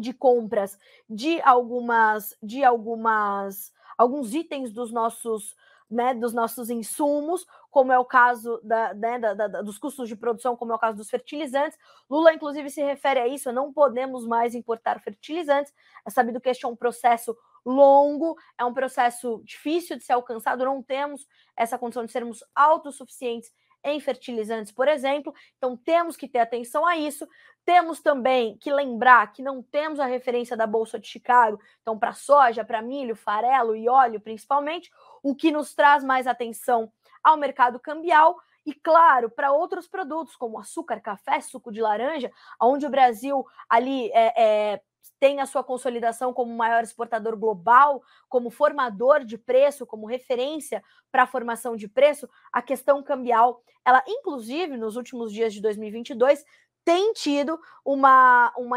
de 0.00 0.12
compras 0.12 0.76
de 1.08 1.40
algumas 1.42 2.36
de 2.42 2.64
algumas 2.64 3.72
alguns 3.96 4.34
itens 4.34 4.72
dos 4.72 4.90
nossos 4.90 5.54
né, 5.90 6.14
dos 6.14 6.32
nossos 6.32 6.68
insumos, 6.70 7.46
como 7.70 7.92
é 7.92 7.98
o 7.98 8.04
caso 8.04 8.60
da, 8.62 8.94
né, 8.94 9.18
da, 9.18 9.34
da, 9.34 9.62
dos 9.62 9.78
custos 9.78 10.08
de 10.08 10.16
produção, 10.16 10.56
como 10.56 10.72
é 10.72 10.74
o 10.74 10.78
caso 10.78 10.96
dos 10.96 11.10
fertilizantes. 11.10 11.78
Lula, 12.10 12.32
inclusive, 12.32 12.70
se 12.70 12.82
refere 12.82 13.20
a 13.20 13.28
isso: 13.28 13.52
não 13.52 13.72
podemos 13.72 14.26
mais 14.26 14.54
importar 14.54 15.00
fertilizantes. 15.00 15.72
É 16.04 16.10
sabido 16.10 16.40
que 16.40 16.48
este 16.48 16.64
é 16.64 16.68
um 16.68 16.76
processo 16.76 17.36
longo, 17.64 18.36
é 18.58 18.64
um 18.64 18.74
processo 18.74 19.42
difícil 19.44 19.96
de 19.96 20.04
ser 20.04 20.12
alcançado, 20.12 20.64
não 20.64 20.82
temos 20.82 21.26
essa 21.56 21.78
condição 21.78 22.04
de 22.04 22.12
sermos 22.12 22.44
autossuficientes 22.54 23.52
em 23.86 24.00
fertilizantes, 24.00 24.72
por 24.72 24.88
exemplo. 24.88 25.32
Então, 25.56 25.76
temos 25.76 26.16
que 26.16 26.28
ter 26.28 26.40
atenção 26.40 26.84
a 26.84 26.96
isso. 26.96 27.26
Temos 27.64 28.00
também 28.00 28.56
que 28.58 28.72
lembrar 28.72 29.32
que 29.32 29.42
não 29.42 29.62
temos 29.62 30.00
a 30.00 30.06
referência 30.06 30.56
da 30.56 30.66
Bolsa 30.66 30.98
de 30.98 31.06
Chicago, 31.06 31.60
então, 31.82 31.98
para 31.98 32.12
soja, 32.12 32.64
para 32.64 32.82
milho, 32.82 33.16
farelo 33.16 33.74
e 33.74 33.88
óleo, 33.88 34.20
principalmente, 34.20 34.90
o 35.26 35.34
que 35.34 35.50
nos 35.50 35.74
traz 35.74 36.04
mais 36.04 36.24
atenção 36.28 36.92
ao 37.20 37.36
mercado 37.36 37.80
cambial. 37.80 38.36
E 38.64 38.72
claro, 38.72 39.28
para 39.28 39.50
outros 39.50 39.88
produtos 39.88 40.36
como 40.36 40.56
açúcar, 40.56 41.00
café, 41.00 41.40
suco 41.40 41.72
de 41.72 41.82
laranja, 41.82 42.30
onde 42.62 42.86
o 42.86 42.90
Brasil 42.90 43.44
ali 43.68 44.08
é, 44.12 44.74
é 44.74 44.80
tem 45.18 45.40
a 45.40 45.46
sua 45.46 45.64
consolidação 45.64 46.32
como 46.32 46.54
maior 46.54 46.82
exportador 46.84 47.36
global, 47.36 48.02
como 48.28 48.50
formador 48.50 49.24
de 49.24 49.38
preço, 49.38 49.86
como 49.86 50.06
referência 50.06 50.82
para 51.10 51.24
a 51.24 51.26
formação 51.26 51.74
de 51.74 51.88
preço, 51.88 52.28
a 52.52 52.60
questão 52.60 53.02
cambial, 53.02 53.62
ela 53.84 54.04
inclusive 54.06 54.76
nos 54.76 54.96
últimos 54.96 55.32
dias 55.32 55.54
de 55.54 55.60
2022 55.60 56.44
tem 56.86 57.12
tido 57.14 57.60
uma, 57.84 58.52
uma 58.56 58.76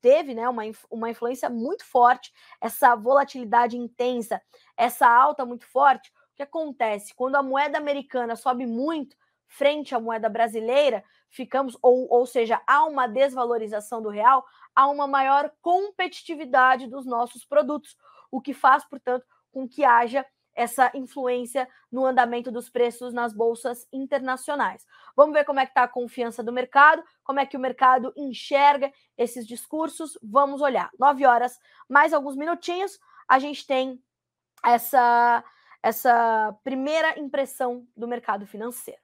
teve 0.00 0.34
né, 0.34 0.48
uma, 0.48 0.64
uma 0.90 1.08
influência 1.08 1.48
muito 1.48 1.84
forte, 1.84 2.32
essa 2.60 2.96
volatilidade 2.96 3.76
intensa, 3.76 4.42
essa 4.76 5.06
alta 5.08 5.46
muito 5.46 5.64
forte. 5.64 6.10
O 6.10 6.34
que 6.34 6.42
acontece? 6.42 7.14
Quando 7.14 7.36
a 7.36 7.44
moeda 7.44 7.78
americana 7.78 8.34
sobe 8.34 8.66
muito 8.66 9.16
frente 9.46 9.94
à 9.94 10.00
moeda 10.00 10.28
brasileira, 10.28 11.04
ficamos, 11.30 11.78
ou, 11.80 12.08
ou 12.10 12.26
seja, 12.26 12.60
há 12.66 12.84
uma 12.86 13.06
desvalorização 13.06 14.02
do 14.02 14.08
real, 14.08 14.44
há 14.74 14.88
uma 14.88 15.06
maior 15.06 15.48
competitividade 15.62 16.88
dos 16.88 17.06
nossos 17.06 17.44
produtos, 17.44 17.96
o 18.32 18.40
que 18.40 18.52
faz, 18.52 18.84
portanto, 18.84 19.24
com 19.52 19.68
que 19.68 19.84
haja 19.84 20.26
essa 20.54 20.90
influência 20.94 21.68
no 21.90 22.06
andamento 22.06 22.50
dos 22.50 22.68
preços 22.68 23.12
nas 23.12 23.32
bolsas 23.32 23.88
internacionais. 23.92 24.86
Vamos 25.16 25.34
ver 25.34 25.44
como 25.44 25.60
é 25.60 25.66
que 25.66 25.72
está 25.72 25.82
a 25.82 25.88
confiança 25.88 26.42
do 26.42 26.52
mercado, 26.52 27.02
como 27.22 27.40
é 27.40 27.46
que 27.46 27.56
o 27.56 27.60
mercado 27.60 28.12
enxerga 28.16 28.92
esses 29.18 29.46
discursos. 29.46 30.18
Vamos 30.22 30.60
olhar. 30.60 30.90
Nove 30.98 31.26
horas, 31.26 31.58
mais 31.88 32.12
alguns 32.12 32.36
minutinhos, 32.36 32.98
a 33.28 33.38
gente 33.38 33.66
tem 33.66 34.02
essa, 34.64 35.44
essa 35.82 36.56
primeira 36.62 37.18
impressão 37.18 37.86
do 37.96 38.06
mercado 38.06 38.46
financeiro. 38.46 39.00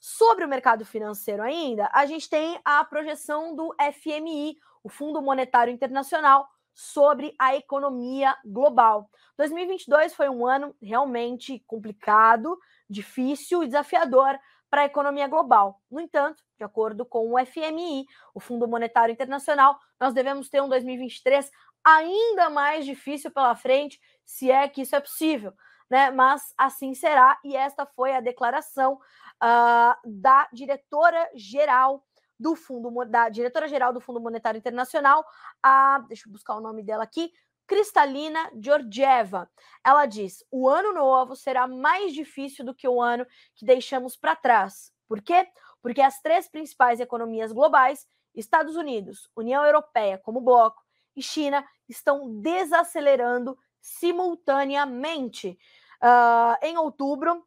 Sobre 0.00 0.44
o 0.44 0.48
mercado 0.48 0.84
financeiro 0.84 1.42
ainda, 1.42 1.90
a 1.92 2.06
gente 2.06 2.28
tem 2.28 2.58
a 2.64 2.82
projeção 2.84 3.54
do 3.54 3.74
FMI, 3.92 4.56
o 4.82 4.88
Fundo 4.88 5.20
Monetário 5.20 5.72
Internacional, 5.72 6.48
sobre 6.74 7.34
a 7.38 7.54
economia 7.56 8.36
global. 8.44 9.10
2022 9.36 10.14
foi 10.14 10.28
um 10.28 10.46
ano 10.46 10.74
realmente 10.82 11.62
complicado, 11.66 12.58
difícil 12.88 13.62
e 13.62 13.66
desafiador 13.66 14.38
para 14.70 14.82
a 14.82 14.86
economia 14.86 15.26
global. 15.26 15.80
No 15.90 16.00
entanto, 16.00 16.42
de 16.56 16.64
acordo 16.64 17.04
com 17.04 17.32
o 17.32 17.46
FMI, 17.46 18.04
o 18.34 18.40
Fundo 18.40 18.68
Monetário 18.68 19.12
Internacional, 19.12 19.78
nós 19.98 20.14
devemos 20.14 20.48
ter 20.48 20.62
um 20.62 20.68
2023 20.68 21.50
ainda 21.84 22.50
mais 22.50 22.84
difícil 22.84 23.30
pela 23.30 23.56
frente, 23.56 24.00
se 24.24 24.50
é 24.50 24.68
que 24.68 24.82
isso 24.82 24.94
é 24.94 25.00
possível. 25.00 25.52
Né? 25.90 26.10
Mas 26.10 26.54
assim 26.56 26.94
será, 26.94 27.38
e 27.42 27.56
esta 27.56 27.84
foi 27.84 28.14
a 28.14 28.20
declaração 28.20 28.94
uh, 28.94 29.96
da 30.04 30.48
diretora-geral 30.52 32.04
do 32.40 32.56
Fundo, 32.56 32.90
da 33.04 33.28
diretora-geral 33.28 33.92
do 33.92 34.00
Fundo 34.00 34.18
Monetário 34.18 34.56
Internacional, 34.56 35.24
a, 35.62 35.98
deixa 36.08 36.26
eu 36.26 36.32
buscar 36.32 36.56
o 36.56 36.60
nome 36.60 36.82
dela 36.82 37.04
aqui, 37.04 37.30
Cristalina 37.66 38.50
Georgieva. 38.58 39.48
Ela 39.84 40.06
diz: 40.06 40.42
o 40.50 40.68
ano 40.68 40.94
novo 40.94 41.36
será 41.36 41.68
mais 41.68 42.14
difícil 42.14 42.64
do 42.64 42.74
que 42.74 42.88
o 42.88 43.00
ano 43.00 43.26
que 43.54 43.64
deixamos 43.64 44.16
para 44.16 44.34
trás. 44.34 44.90
Por 45.06 45.20
quê? 45.20 45.46
Porque 45.82 46.00
as 46.00 46.20
três 46.20 46.48
principais 46.48 46.98
economias 46.98 47.52
globais, 47.52 48.06
Estados 48.34 48.74
Unidos, 48.74 49.30
União 49.36 49.64
Europeia 49.64 50.18
como 50.18 50.40
bloco 50.40 50.82
e 51.14 51.22
China, 51.22 51.64
estão 51.88 52.40
desacelerando 52.40 53.56
simultaneamente. 53.80 55.58
Uh, 56.02 56.56
em 56.62 56.78
outubro, 56.78 57.46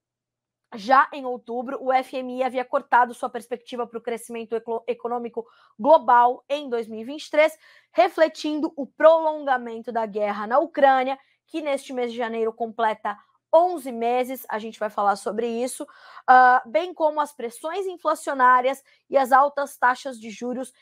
já 0.76 1.08
em 1.12 1.26
outubro, 1.26 1.78
o 1.82 1.92
FMI 2.04 2.44
havia 2.44 2.66
cortado 2.66 3.14
sua 3.14 3.30
perspectiva 3.30 3.86
para 3.86 3.98
o 3.98 4.02
crescimento 4.02 4.56
econômico 4.88 5.46
global 5.78 6.44
em 6.50 6.70
2023, 6.70 7.58
refletindo 7.92 8.74
o 8.76 8.86
prolongamento 8.86 9.92
da 9.92 10.06
guerra 10.06 10.48
na 10.48 10.60
Ucrânia, 10.60 11.18
que 11.48 11.62
neste 11.62 11.94
mês 11.94 12.12
de 12.12 12.18
janeiro 12.18 12.52
completa 12.52 13.18
11 13.54 13.92
meses, 13.92 14.46
a 14.50 14.58
gente 14.58 14.80
vai 14.80 14.90
falar 14.90 15.16
sobre 15.16 15.48
isso, 15.48 15.84
uh, 15.84 16.70
bem 16.70 16.94
como 16.94 17.22
as 17.22 17.32
pressões 17.32 17.86
inflacionárias 17.86 18.84
e 19.10 19.16
as 19.16 19.32
altas 19.32 19.78
taxas 19.78 20.20
de 20.20 20.32
juros 20.32 20.74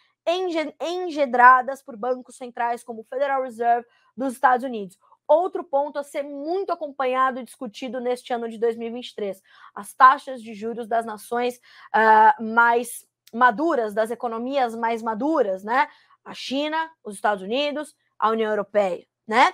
engedradas 0.79 1.81
por 1.81 1.97
bancos 1.97 2.37
centrais 2.37 2.83
como 2.83 3.01
o 3.01 3.03
Federal 3.03 3.41
Reserve 3.41 3.87
dos 4.15 4.33
Estados 4.33 4.63
Unidos 4.63 4.97
outro 5.31 5.63
ponto 5.63 5.97
a 5.97 6.03
ser 6.03 6.23
muito 6.23 6.71
acompanhado 6.71 7.39
e 7.39 7.43
discutido 7.43 7.99
neste 7.99 8.33
ano 8.33 8.49
de 8.49 8.57
2023: 8.57 9.41
as 9.73 9.93
taxas 9.93 10.41
de 10.41 10.53
juros 10.53 10.87
das 10.87 11.05
nações 11.05 11.57
uh, 11.95 12.43
mais 12.43 13.05
maduras, 13.33 13.93
das 13.93 14.11
economias 14.11 14.75
mais 14.75 15.01
maduras, 15.01 15.63
né? 15.63 15.87
A 16.23 16.33
China, 16.33 16.89
os 17.03 17.15
Estados 17.15 17.43
Unidos, 17.43 17.95
a 18.19 18.29
União 18.29 18.49
Europeia, 18.49 19.05
né? 19.27 19.53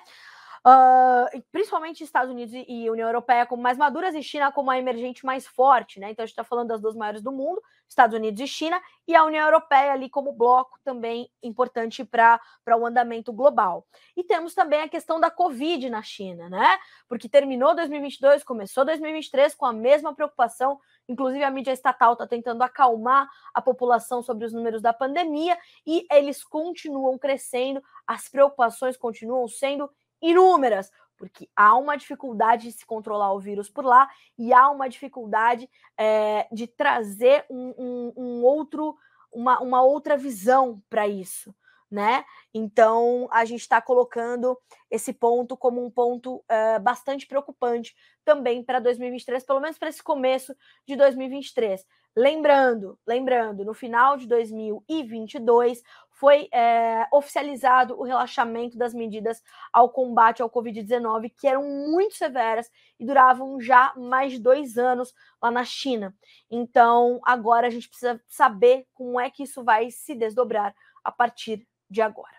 Uh, 0.66 1.44
principalmente 1.52 2.04
Estados 2.04 2.32
Unidos 2.32 2.54
e 2.68 2.90
União 2.90 3.08
Europeia 3.08 3.46
como 3.46 3.62
mais 3.62 3.78
maduras 3.78 4.16
e 4.16 4.24
China 4.24 4.52
como 4.52 4.72
a 4.72 4.78
emergente 4.78 5.26
mais 5.26 5.48
forte, 5.48 6.00
né? 6.00 6.12
Então 6.12 6.24
a 6.24 6.26
gente 6.26 6.34
está 6.34 6.44
falando 6.44 6.70
das 6.70 6.82
duas 6.82 6.96
maiores 6.96 7.22
do 7.22 7.32
mundo, 7.32 7.62
Estados 7.88 8.16
Unidos 8.16 8.40
e 8.42 8.48
China, 8.48 8.82
e 9.08 9.16
a 9.16 9.24
União 9.24 9.46
Europeia 9.46 9.94
ali 9.94 10.10
como 10.10 10.34
bloco 10.34 10.80
também 10.84 11.30
importante 11.42 12.04
para 12.04 12.40
o 12.78 12.86
andamento 12.86 13.32
global. 13.32 13.86
E 14.16 14.24
temos 14.24 14.54
também 14.54 14.82
a 14.82 14.90
questão 14.90 15.20
da 15.20 15.32
Covid 15.32 15.90
na 15.90 16.02
China, 16.02 16.50
né? 16.50 16.78
Porque 17.08 17.30
terminou 17.30 17.76
2022, 17.76 18.44
começou 18.44 18.84
2023 18.84 19.56
com 19.56 19.66
a 19.66 19.74
mesma 19.74 20.14
preocupação 20.14 20.80
Inclusive, 21.08 21.44
a 21.44 21.52
mídia 21.52 21.72
estatal 21.72 22.14
está 22.14 22.28
tentando 22.28 22.62
acalmar 22.62 23.30
a 23.54 23.62
população 23.62 24.22
sobre 24.22 24.46
os 24.46 24.54
números 24.54 24.82
da 24.82 24.92
pandemia 24.92 25.58
e 25.86 26.06
eles 26.12 26.44
continuam 26.44 27.18
crescendo, 27.18 27.82
as 28.06 28.28
preocupações 28.28 28.98
continuam 28.98 29.48
sendo 29.48 29.90
inúmeras, 30.22 30.92
porque 31.18 31.50
há 31.56 31.76
uma 31.76 31.98
dificuldade 31.98 32.64
de 32.64 32.72
se 32.72 32.86
controlar 32.86 33.34
o 33.34 33.40
vírus 33.40 33.70
por 33.70 33.84
lá 33.84 34.10
e 34.38 34.54
há 34.54 34.70
uma 34.70 34.88
dificuldade 34.88 35.70
é, 35.98 36.48
de 36.52 36.68
trazer 36.68 37.46
um, 37.50 37.74
um, 37.78 38.14
um 38.16 38.44
outro, 38.44 38.96
uma, 39.32 39.60
uma 39.60 39.82
outra 39.82 40.16
visão 40.16 40.82
para 40.90 41.08
isso 41.08 41.54
né? 41.90 42.26
Então 42.54 43.28
a 43.32 43.46
gente 43.46 43.62
está 43.62 43.82
colocando 43.82 44.58
esse 44.92 45.14
ponto 45.14 45.56
como 45.56 45.84
um 45.84 45.90
ponto 45.90 46.38
uh, 46.38 46.80
bastante 46.82 47.26
preocupante 47.26 47.96
também 48.26 48.64
para 48.64 48.80
2023, 48.80 49.44
pelo 49.46 49.62
menos 49.62 49.78
para 49.78 49.90
esse 49.90 50.04
começo 50.04 50.56
de 50.86 50.96
2023. 50.96 51.86
Lembrando, 52.16 53.00
lembrando, 53.08 53.64
no 53.64 53.74
final 53.74 54.18
de 54.18 54.28
2022 54.28 55.82
foi 56.20 56.48
é, 56.52 57.06
oficializado 57.12 58.00
o 58.00 58.04
relaxamento 58.04 58.76
das 58.76 58.92
medidas 58.92 59.42
ao 59.72 59.90
combate 59.90 60.42
ao 60.42 60.50
Covid-19, 60.50 61.32
que 61.40 61.48
eram 61.48 61.64
muito 61.64 62.16
severas 62.16 62.70
e 63.00 63.06
duravam 63.06 63.62
já 63.62 63.94
mais 63.96 64.32
de 64.34 64.40
dois 64.40 64.80
anos 64.80 65.14
lá 65.42 65.52
na 65.52 65.64
China. 65.64 66.16
Então, 66.50 67.20
agora 67.24 67.68
a 67.68 67.70
gente 67.70 67.88
precisa 67.88 68.20
saber 68.28 68.88
como 68.96 69.20
é 69.20 69.30
que 69.30 69.44
isso 69.44 69.64
vai 69.64 69.92
se 69.92 70.16
desdobrar 70.16 70.74
a 71.04 71.12
partir 71.12 71.68
de 71.88 72.02
agora. 72.02 72.36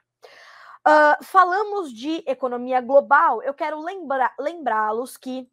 Uh, 0.87 1.25
falamos 1.25 1.93
de 1.93 2.25
economia 2.27 2.81
global, 2.81 3.43
eu 3.43 3.55
quero 3.55 3.81
lembra 3.81 4.33
lembrá-los 4.41 5.17
que 5.17 5.49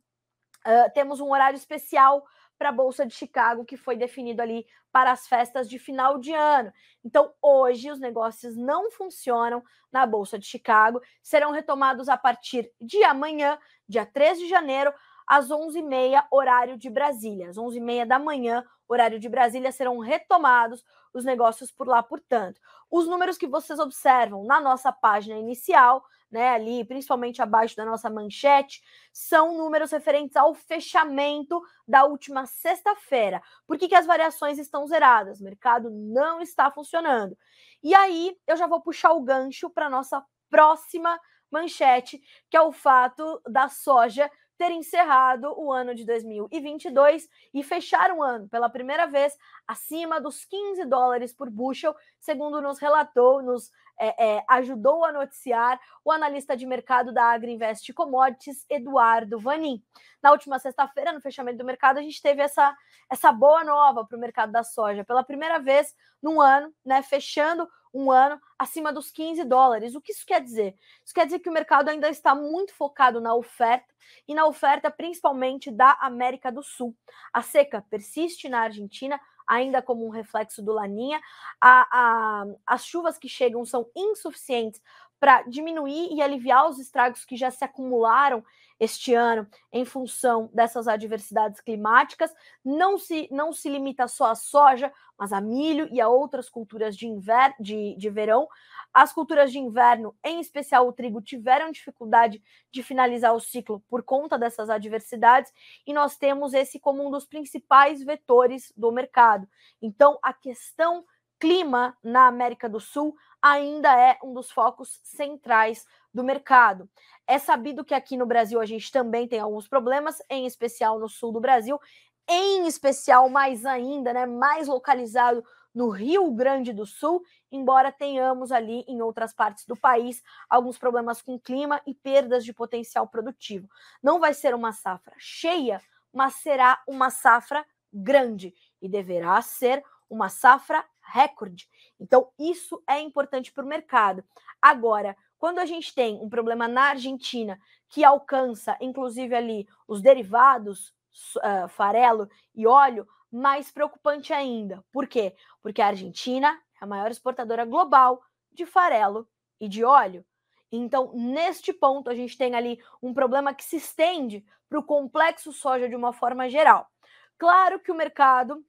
uh, 0.65 0.91
temos 0.93 1.19
um 1.19 1.31
horário 1.31 1.57
especial 1.57 2.25
para 2.57 2.69
a 2.69 2.71
Bolsa 2.71 3.05
de 3.05 3.13
Chicago 3.13 3.65
que 3.65 3.77
foi 3.77 3.95
definido 3.95 4.41
ali 4.41 4.65
para 4.91 5.11
as 5.11 5.27
festas 5.27 5.69
de 5.69 5.77
final 5.77 6.17
de 6.17 6.33
ano. 6.33 6.71
Então, 7.03 7.33
hoje 7.41 7.91
os 7.91 7.99
negócios 7.99 8.55
não 8.55 8.89
funcionam 8.91 9.63
na 9.91 10.05
Bolsa 10.05 10.39
de 10.39 10.45
Chicago, 10.45 11.01
serão 11.21 11.51
retomados 11.51 12.07
a 12.07 12.17
partir 12.17 12.71
de 12.79 13.03
amanhã, 13.03 13.57
dia 13.87 14.05
3 14.05 14.39
de 14.39 14.47
janeiro, 14.47 14.93
às 15.27 15.49
11h30, 15.49 16.23
horário 16.31 16.77
de 16.77 16.89
Brasília. 16.89 17.49
Às 17.49 17.57
11h30 17.57 18.05
da 18.05 18.19
manhã, 18.19 18.63
horário 18.87 19.19
de 19.19 19.27
Brasília, 19.27 19.71
serão 19.71 19.99
retomados 19.99 20.83
os 21.15 21.23
negócios 21.23 21.71
por 21.71 21.87
lá, 21.87 22.03
portanto. 22.03 22.59
Os 22.91 23.07
números 23.07 23.37
que 23.37 23.47
vocês 23.47 23.79
observam 23.79 24.43
na 24.43 24.59
nossa 24.59 24.91
página 24.91 25.39
inicial, 25.39 26.03
né, 26.29 26.49
ali, 26.49 26.83
principalmente 26.83 27.41
abaixo 27.41 27.75
da 27.75 27.85
nossa 27.85 28.09
manchete, 28.09 28.83
são 29.13 29.57
números 29.57 29.91
referentes 29.91 30.35
ao 30.35 30.53
fechamento 30.53 31.61
da 31.87 32.03
última 32.03 32.45
sexta-feira. 32.45 33.41
Por 33.65 33.77
que, 33.77 33.87
que 33.87 33.95
as 33.95 34.05
variações 34.05 34.59
estão 34.59 34.85
zeradas? 34.85 35.39
O 35.39 35.43
mercado 35.45 35.89
não 35.89 36.41
está 36.41 36.69
funcionando. 36.69 37.37
E 37.81 37.95
aí, 37.95 38.35
eu 38.45 38.57
já 38.57 38.67
vou 38.67 38.81
puxar 38.81 39.13
o 39.13 39.21
gancho 39.21 39.69
para 39.69 39.89
nossa 39.89 40.23
próxima 40.49 41.17
manchete, 41.49 42.21
que 42.49 42.57
é 42.57 42.61
o 42.61 42.73
fato 42.73 43.41
da 43.47 43.69
soja 43.69 44.29
ter 44.57 44.71
encerrado 44.71 45.53
o 45.57 45.71
ano 45.71 45.93
de 45.93 46.05
2022 46.05 47.27
e 47.53 47.63
fechar 47.63 48.11
o 48.11 48.23
ano 48.23 48.47
pela 48.47 48.69
primeira 48.69 49.05
vez 49.05 49.37
acima 49.67 50.19
dos 50.19 50.45
15 50.45 50.85
dólares 50.85 51.33
por 51.33 51.49
bushel, 51.49 51.95
segundo 52.19 52.61
nos 52.61 52.79
relatou, 52.79 53.41
nos 53.41 53.71
é, 53.97 54.37
é, 54.37 54.43
ajudou 54.49 55.05
a 55.05 55.11
noticiar 55.11 55.79
o 56.03 56.11
analista 56.11 56.55
de 56.55 56.65
mercado 56.65 57.13
da 57.13 57.31
Agriinvest 57.31 57.93
Commodities, 57.93 58.65
Eduardo 58.69 59.39
Vanin. 59.39 59.81
Na 60.21 60.31
última 60.31 60.59
sexta-feira, 60.59 61.13
no 61.13 61.21
fechamento 61.21 61.57
do 61.57 61.65
mercado, 61.65 61.97
a 61.97 62.01
gente 62.01 62.21
teve 62.21 62.41
essa, 62.41 62.75
essa 63.09 63.31
boa 63.31 63.63
nova 63.63 64.05
para 64.05 64.17
o 64.17 64.19
mercado 64.19 64.51
da 64.51 64.63
soja. 64.63 65.03
Pela 65.03 65.23
primeira 65.23 65.59
vez 65.59 65.95
num 66.21 66.41
ano, 66.41 66.73
né, 66.83 67.01
fechando 67.01 67.67
um 67.95 68.11
ano 68.11 68.39
acima 68.59 68.91
dos 68.91 69.09
15 69.09 69.45
dólares. 69.45 69.95
O 69.95 70.01
que 70.01 70.11
isso 70.11 70.25
quer 70.25 70.41
dizer? 70.41 70.75
Isso 71.03 71.13
quer 71.13 71.25
dizer 71.25 71.39
que 71.39 71.49
o 71.49 71.53
mercado 71.53 71.87
ainda 71.87 72.09
está 72.09 72.35
muito 72.35 72.73
focado 72.75 73.21
na 73.21 73.33
oferta 73.33 73.87
e 74.27 74.35
na 74.35 74.45
oferta 74.45 74.91
principalmente 74.91 75.71
da 75.71 75.97
América 76.01 76.51
do 76.51 76.61
Sul. 76.61 76.93
A 77.31 77.41
seca 77.41 77.81
persiste 77.89 78.49
na 78.49 78.59
Argentina, 78.59 79.17
ainda 79.47 79.81
como 79.81 80.05
um 80.05 80.09
reflexo 80.09 80.61
do 80.61 80.73
Laninha. 80.73 81.21
A, 81.61 81.87
a, 81.89 82.45
as 82.67 82.85
chuvas 82.85 83.17
que 83.17 83.29
chegam 83.29 83.63
são 83.63 83.89
insuficientes 83.95 84.81
para 85.19 85.43
diminuir 85.43 86.09
e 86.11 86.21
aliviar 86.21 86.69
os 86.69 86.79
estragos 86.79 87.25
que 87.25 87.35
já 87.35 87.49
se 87.49 87.63
acumularam 87.63 88.43
este 88.79 89.13
ano 89.13 89.47
em 89.71 89.85
função 89.85 90.49
dessas 90.53 90.87
adversidades 90.87 91.61
climáticas. 91.61 92.33
Não 92.63 92.97
se, 92.97 93.27
não 93.31 93.53
se 93.53 93.69
limita 93.69 94.07
só 94.07 94.31
à 94.31 94.35
soja, 94.35 94.91
mas 95.17 95.31
a 95.31 95.39
milho 95.39 95.87
e 95.91 96.01
a 96.01 96.09
outras 96.09 96.49
culturas 96.49 96.95
de, 96.95 97.07
inverno, 97.07 97.55
de, 97.59 97.95
de 97.95 98.09
verão. 98.09 98.47
As 98.93 99.13
culturas 99.13 99.51
de 99.51 99.59
inverno, 99.59 100.15
em 100.23 100.39
especial 100.39 100.87
o 100.87 100.93
trigo, 100.93 101.21
tiveram 101.21 101.71
dificuldade 101.71 102.43
de 102.71 102.83
finalizar 102.83 103.33
o 103.33 103.39
ciclo 103.39 103.81
por 103.89 104.03
conta 104.03 104.37
dessas 104.37 104.69
adversidades, 104.69 105.51
e 105.87 105.93
nós 105.93 106.17
temos 106.17 106.53
esse 106.53 106.79
como 106.79 107.05
um 107.05 107.11
dos 107.11 107.25
principais 107.25 108.03
vetores 108.03 108.73
do 108.75 108.91
mercado. 108.91 109.47
Então, 109.81 110.19
a 110.21 110.33
questão 110.33 111.05
clima 111.39 111.95
na 112.03 112.27
América 112.27 112.69
do 112.69 112.79
Sul 112.79 113.15
ainda 113.45 113.95
é 113.95 114.17
um 114.23 114.33
dos 114.33 114.49
focos 114.49 114.99
centrais 115.03 115.85
do 116.11 116.23
mercado. 116.23 116.89
É 117.27 117.37
sabido 117.37 117.85
que 117.85 117.93
aqui 117.93 118.17
no 118.17 118.25
Brasil 118.25 118.59
a 118.59 118.65
gente 118.65 118.91
também 118.91 119.27
tem 119.27 119.39
alguns 119.39 119.67
problemas, 119.67 120.19
em 120.27 120.47
especial 120.47 120.97
no 120.97 121.07
sul 121.07 121.31
do 121.31 121.39
Brasil, 121.39 121.79
em 122.27 122.65
especial 122.65 123.29
mais 123.29 123.63
ainda, 123.63 124.11
né, 124.11 124.25
mais 124.25 124.67
localizado 124.67 125.45
no 125.75 125.89
Rio 125.89 126.31
Grande 126.31 126.73
do 126.73 126.87
Sul, 126.87 127.23
embora 127.51 127.91
tenhamos 127.91 128.51
ali 128.51 128.83
em 128.87 129.03
outras 129.03 129.31
partes 129.31 129.67
do 129.67 129.75
país 129.75 130.23
alguns 130.49 130.79
problemas 130.79 131.21
com 131.21 131.39
clima 131.39 131.79
e 131.85 131.93
perdas 131.93 132.43
de 132.43 132.51
potencial 132.51 133.07
produtivo. 133.07 133.69
Não 134.01 134.19
vai 134.19 134.33
ser 134.33 134.55
uma 134.55 134.71
safra 134.71 135.13
cheia, 135.19 135.79
mas 136.11 136.33
será 136.35 136.81
uma 136.87 137.11
safra 137.11 137.63
grande 137.93 138.55
e 138.81 138.89
deverá 138.89 139.39
ser 139.43 139.83
uma 140.09 140.29
safra 140.29 140.83
recorde. 141.05 141.69
Então, 141.99 142.29
isso 142.39 142.81
é 142.87 142.99
importante 142.99 143.51
para 143.51 143.63
o 143.63 143.67
mercado. 143.67 144.23
Agora, 144.61 145.15
quando 145.37 145.59
a 145.59 145.65
gente 145.65 145.93
tem 145.93 146.19
um 146.21 146.29
problema 146.29 146.67
na 146.67 146.89
Argentina 146.89 147.59
que 147.89 148.03
alcança, 148.03 148.77
inclusive, 148.81 149.35
ali 149.35 149.67
os 149.87 150.01
derivados, 150.01 150.93
uh, 151.37 151.67
farelo 151.69 152.29
e 152.53 152.65
óleo, 152.67 153.07
mais 153.31 153.71
preocupante 153.71 154.33
ainda. 154.33 154.83
Por 154.91 155.07
quê? 155.07 155.35
Porque 155.61 155.81
a 155.81 155.87
Argentina 155.87 156.59
é 156.79 156.83
a 156.83 156.87
maior 156.87 157.11
exportadora 157.11 157.65
global 157.65 158.21
de 158.51 158.65
farelo 158.65 159.27
e 159.59 159.67
de 159.67 159.83
óleo. 159.83 160.25
Então, 160.71 161.11
neste 161.13 161.71
ponto, 161.71 162.09
a 162.09 162.15
gente 162.15 162.37
tem 162.37 162.55
ali 162.55 162.79
um 163.01 163.13
problema 163.13 163.53
que 163.53 163.63
se 163.63 163.77
estende 163.77 164.43
para 164.67 164.79
o 164.79 164.83
complexo 164.83 165.53
soja 165.53 165.87
de 165.87 165.95
uma 165.95 166.11
forma 166.11 166.49
geral. 166.49 166.89
Claro 167.37 167.79
que 167.79 167.91
o 167.91 167.95
mercado 167.95 168.65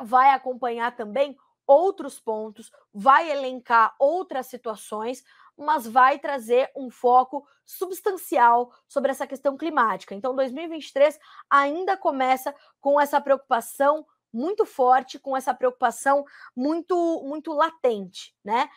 vai 0.00 0.30
acompanhar 0.30 0.94
também 0.94 1.36
outros 1.66 2.18
pontos, 2.18 2.70
vai 2.92 3.30
elencar 3.30 3.94
outras 3.98 4.46
situações, 4.46 5.22
mas 5.56 5.86
vai 5.86 6.18
trazer 6.18 6.70
um 6.76 6.90
foco 6.90 7.46
substancial 7.64 8.72
sobre 8.88 9.10
essa 9.10 9.26
questão 9.26 9.56
climática. 9.56 10.14
Então, 10.14 10.34
2023 10.34 11.18
ainda 11.48 11.96
começa 11.96 12.54
com 12.80 13.00
essa 13.00 13.20
preocupação 13.20 14.06
muito 14.32 14.64
forte, 14.64 15.18
com 15.18 15.36
essa 15.36 15.52
preocupação 15.52 16.24
muito, 16.56 17.22
muito 17.24 17.52
latente, 17.52 18.34
né? 18.42 18.68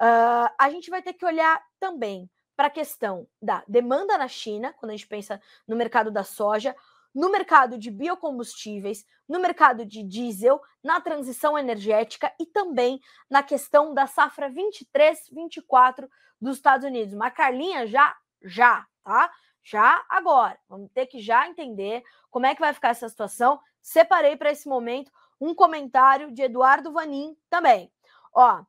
Uh, 0.00 0.50
a 0.58 0.70
gente 0.70 0.90
vai 0.90 1.00
ter 1.00 1.12
que 1.12 1.24
olhar 1.24 1.62
também 1.78 2.28
para 2.56 2.66
a 2.66 2.70
questão 2.70 3.26
da 3.40 3.62
demanda 3.66 4.18
na 4.18 4.28
China, 4.28 4.72
quando 4.72 4.90
a 4.90 4.96
gente 4.96 5.06
pensa 5.06 5.40
no 5.66 5.76
mercado 5.76 6.10
da 6.10 6.24
soja, 6.24 6.74
no 7.14 7.30
mercado 7.30 7.78
de 7.78 7.90
biocombustíveis, 7.90 9.04
no 9.28 9.38
mercado 9.38 9.86
de 9.86 10.02
diesel, 10.02 10.60
na 10.82 11.00
transição 11.00 11.56
energética 11.56 12.32
e 12.38 12.44
também 12.44 13.00
na 13.30 13.42
questão 13.42 13.94
da 13.94 14.06
safra 14.06 14.50
23-24 14.50 16.08
dos 16.40 16.56
Estados 16.56 16.86
Unidos. 16.86 17.14
Mas 17.14 17.32
Carlinha 17.32 17.86
já, 17.86 18.14
já, 18.42 18.86
tá? 19.02 19.30
Já 19.62 20.04
agora. 20.08 20.58
Vamos 20.68 20.90
ter 20.92 21.06
que 21.06 21.20
já 21.20 21.48
entender 21.48 22.02
como 22.30 22.46
é 22.46 22.54
que 22.54 22.60
vai 22.60 22.74
ficar 22.74 22.90
essa 22.90 23.08
situação. 23.08 23.60
Separei 23.80 24.36
para 24.36 24.50
esse 24.50 24.68
momento 24.68 25.10
um 25.40 25.54
comentário 25.54 26.32
de 26.32 26.42
Eduardo 26.42 26.92
Vanin 26.92 27.36
também. 27.48 27.90
Ó, 28.34 28.62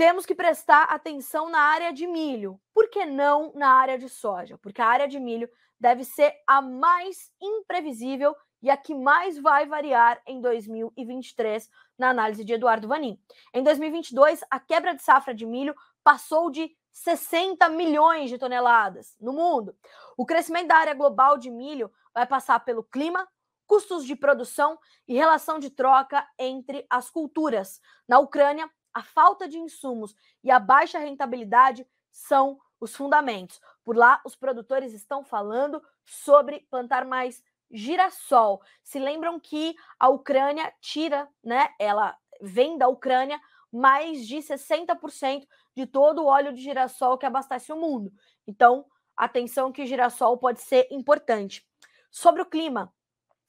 temos 0.00 0.24
que 0.24 0.34
prestar 0.34 0.84
atenção 0.84 1.50
na 1.50 1.60
área 1.60 1.92
de 1.92 2.06
milho. 2.06 2.58
Por 2.72 2.88
que 2.88 3.04
não 3.04 3.52
na 3.54 3.68
área 3.68 3.98
de 3.98 4.08
soja? 4.08 4.56
Porque 4.56 4.80
a 4.80 4.86
área 4.86 5.06
de 5.06 5.20
milho 5.20 5.46
deve 5.78 6.04
ser 6.04 6.32
a 6.46 6.62
mais 6.62 7.30
imprevisível 7.38 8.34
e 8.62 8.70
a 8.70 8.78
que 8.78 8.94
mais 8.94 9.36
vai 9.36 9.66
variar 9.66 10.18
em 10.26 10.40
2023, 10.40 11.68
na 11.98 12.08
análise 12.08 12.42
de 12.46 12.54
Eduardo 12.54 12.88
Vanin. 12.88 13.20
Em 13.52 13.62
2022, 13.62 14.42
a 14.50 14.58
quebra 14.58 14.94
de 14.94 15.02
safra 15.02 15.34
de 15.34 15.44
milho 15.44 15.74
passou 16.02 16.50
de 16.50 16.74
60 16.90 17.68
milhões 17.68 18.30
de 18.30 18.38
toneladas 18.38 19.14
no 19.20 19.34
mundo. 19.34 19.76
O 20.16 20.24
crescimento 20.24 20.68
da 20.68 20.76
área 20.76 20.94
global 20.94 21.36
de 21.36 21.50
milho 21.50 21.92
vai 22.14 22.26
passar 22.26 22.58
pelo 22.60 22.82
clima, 22.82 23.28
custos 23.66 24.06
de 24.06 24.16
produção 24.16 24.78
e 25.06 25.14
relação 25.14 25.58
de 25.58 25.68
troca 25.68 26.26
entre 26.38 26.86
as 26.88 27.10
culturas. 27.10 27.82
Na 28.08 28.18
Ucrânia, 28.18 28.66
a 28.92 29.02
falta 29.02 29.48
de 29.48 29.58
insumos 29.58 30.14
e 30.42 30.50
a 30.50 30.58
baixa 30.58 30.98
rentabilidade 30.98 31.86
são 32.10 32.58
os 32.80 32.94
fundamentos. 32.94 33.60
Por 33.84 33.96
lá, 33.96 34.20
os 34.24 34.34
produtores 34.34 34.92
estão 34.92 35.22
falando 35.22 35.82
sobre 36.04 36.66
plantar 36.70 37.04
mais 37.04 37.42
girassol. 37.70 38.60
Se 38.82 38.98
lembram 38.98 39.38
que 39.38 39.76
a 39.98 40.08
Ucrânia 40.08 40.72
tira, 40.80 41.28
né? 41.42 41.68
Ela 41.78 42.16
vem 42.40 42.76
da 42.76 42.88
Ucrânia 42.88 43.40
mais 43.70 44.26
de 44.26 44.38
60% 44.38 45.46
de 45.76 45.86
todo 45.86 46.22
o 46.22 46.26
óleo 46.26 46.52
de 46.52 46.60
girassol 46.60 47.16
que 47.16 47.26
abastece 47.26 47.72
o 47.72 47.76
mundo. 47.76 48.12
Então, 48.46 48.84
atenção 49.16 49.70
que 49.70 49.86
girassol 49.86 50.36
pode 50.38 50.60
ser 50.60 50.88
importante. 50.90 51.64
Sobre 52.10 52.42
o 52.42 52.46
clima, 52.46 52.92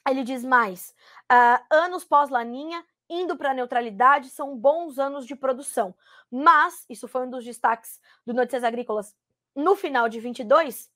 ele 0.08 0.24
diz 0.24 0.44
mais: 0.44 0.94
uh, 1.32 1.64
anos 1.72 2.04
pós-laninha, 2.04 2.86
indo 3.12 3.36
para 3.36 3.52
a 3.52 3.54
neutralidade, 3.54 4.30
são 4.30 4.56
bons 4.56 4.97
anos 4.97 5.28
de 5.28 5.36
produção. 5.36 5.93
Mas, 6.32 6.86
isso 6.89 7.10
foi 7.10 7.28
um 7.28 7.30
dos 7.30 7.43
destaques 7.43 8.00
do 8.26 8.34
Notícias 8.34 8.63
Agrícolas 8.63 9.13
no 9.54 9.76
final 9.76 10.08
de 10.08 10.17
22, 10.21 10.89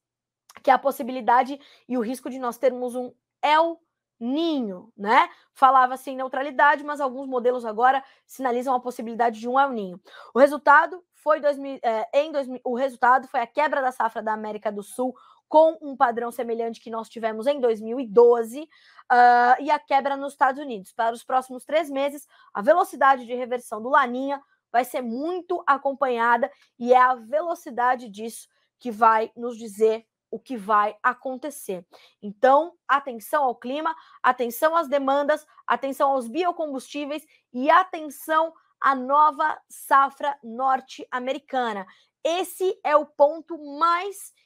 que 0.63 0.71
é 0.71 0.73
a 0.73 0.79
possibilidade 0.79 1.59
e 1.89 1.97
o 1.97 2.01
risco 2.01 2.29
de 2.29 2.39
nós 2.39 2.57
termos 2.57 2.95
um 2.95 3.13
El 3.41 3.81
Ninho, 4.17 4.93
né? 4.95 5.29
Falava-se 5.51 6.09
em 6.09 6.15
neutralidade, 6.15 6.85
mas 6.85 7.01
alguns 7.01 7.27
modelos 7.27 7.65
agora 7.65 8.01
sinalizam 8.25 8.73
a 8.73 8.79
possibilidade 8.79 9.41
de 9.41 9.49
um 9.49 9.59
El 9.59 9.71
Ninho. 9.71 10.01
O 10.33 10.39
resultado 10.39 11.03
foi 11.13 11.41
2000, 11.41 11.79
é, 11.83 12.07
em 12.13 12.31
2000, 12.31 12.61
o 12.63 12.75
resultado 12.75 13.27
foi 13.27 13.41
a 13.41 13.47
quebra 13.47 13.81
da 13.81 13.91
safra 13.91 14.23
da 14.23 14.31
América 14.31 14.71
do 14.71 14.81
Sul 14.81 15.13
com 15.55 15.77
um 15.81 15.95
padrão 15.95 16.33
semelhante 16.33 16.81
que 16.81 16.89
nós 16.89 17.07
tivemos 17.07 17.47
em 17.47 17.61
2012 17.61 18.63
uh, 18.63 18.67
ah, 19.07 19.55
e 19.61 19.71
a 19.71 19.79
quebra 19.79 20.17
nos 20.17 20.33
Estados 20.33 20.61
Unidos. 20.61 20.91
Para 20.91 21.15
os 21.15 21.23
próximos 21.23 21.63
três 21.63 21.89
meses, 21.89 22.27
a 22.53 22.61
velocidade 22.61 23.25
de 23.25 23.33
reversão 23.33 23.81
do 23.81 23.87
Laninha 23.87 24.43
vai 24.69 24.83
ser 24.83 25.01
muito 25.01 25.63
acompanhada 25.65 26.51
e 26.77 26.91
é 26.91 26.97
a 26.97 27.15
velocidade 27.15 28.09
disso 28.09 28.49
que 28.77 28.91
vai 28.91 29.31
nos 29.33 29.57
dizer 29.57 30.05
o 30.29 30.37
que 30.37 30.57
vai 30.57 30.97
acontecer. 31.01 31.85
Então, 32.21 32.73
atenção 32.85 33.45
ao 33.45 33.55
clima, 33.55 33.95
atenção 34.21 34.75
às 34.75 34.89
demandas, 34.89 35.47
atenção 35.65 36.11
aos 36.11 36.27
biocombustíveis 36.27 37.25
e 37.53 37.69
atenção 37.69 38.53
à 38.81 38.93
nova 38.93 39.57
safra 39.69 40.37
norte-americana. 40.43 41.87
Esse 42.25 42.77
é 42.83 42.97
o 42.97 43.05
ponto 43.05 43.57
mais 43.79 44.17
importante 44.17 44.44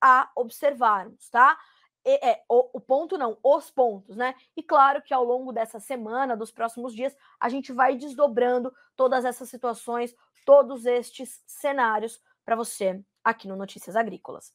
a 0.00 0.30
observarmos, 0.34 1.28
tá? 1.28 1.58
é, 2.06 2.42
o, 2.48 2.70
o, 2.74 2.80
ponto 2.80 3.18
não, 3.18 3.36
os 3.42 3.68
pontos, 3.68 4.16
né? 4.16 4.34
E 4.56 4.62
claro 4.62 5.02
que 5.02 5.12
ao 5.12 5.24
longo 5.24 5.52
dessa 5.52 5.80
semana, 5.80 6.36
dos 6.36 6.52
próximos 6.52 6.94
dias, 6.94 7.16
a 7.40 7.48
gente 7.48 7.72
vai 7.72 7.96
desdobrando 7.96 8.72
todas 8.94 9.24
essas 9.24 9.48
situações, 9.48 10.14
todos 10.44 10.86
estes 10.86 11.42
cenários 11.44 12.22
para 12.44 12.54
você 12.54 13.02
aqui 13.24 13.48
no 13.48 13.56
Notícias 13.56 13.96
Agrícolas. 13.96 14.54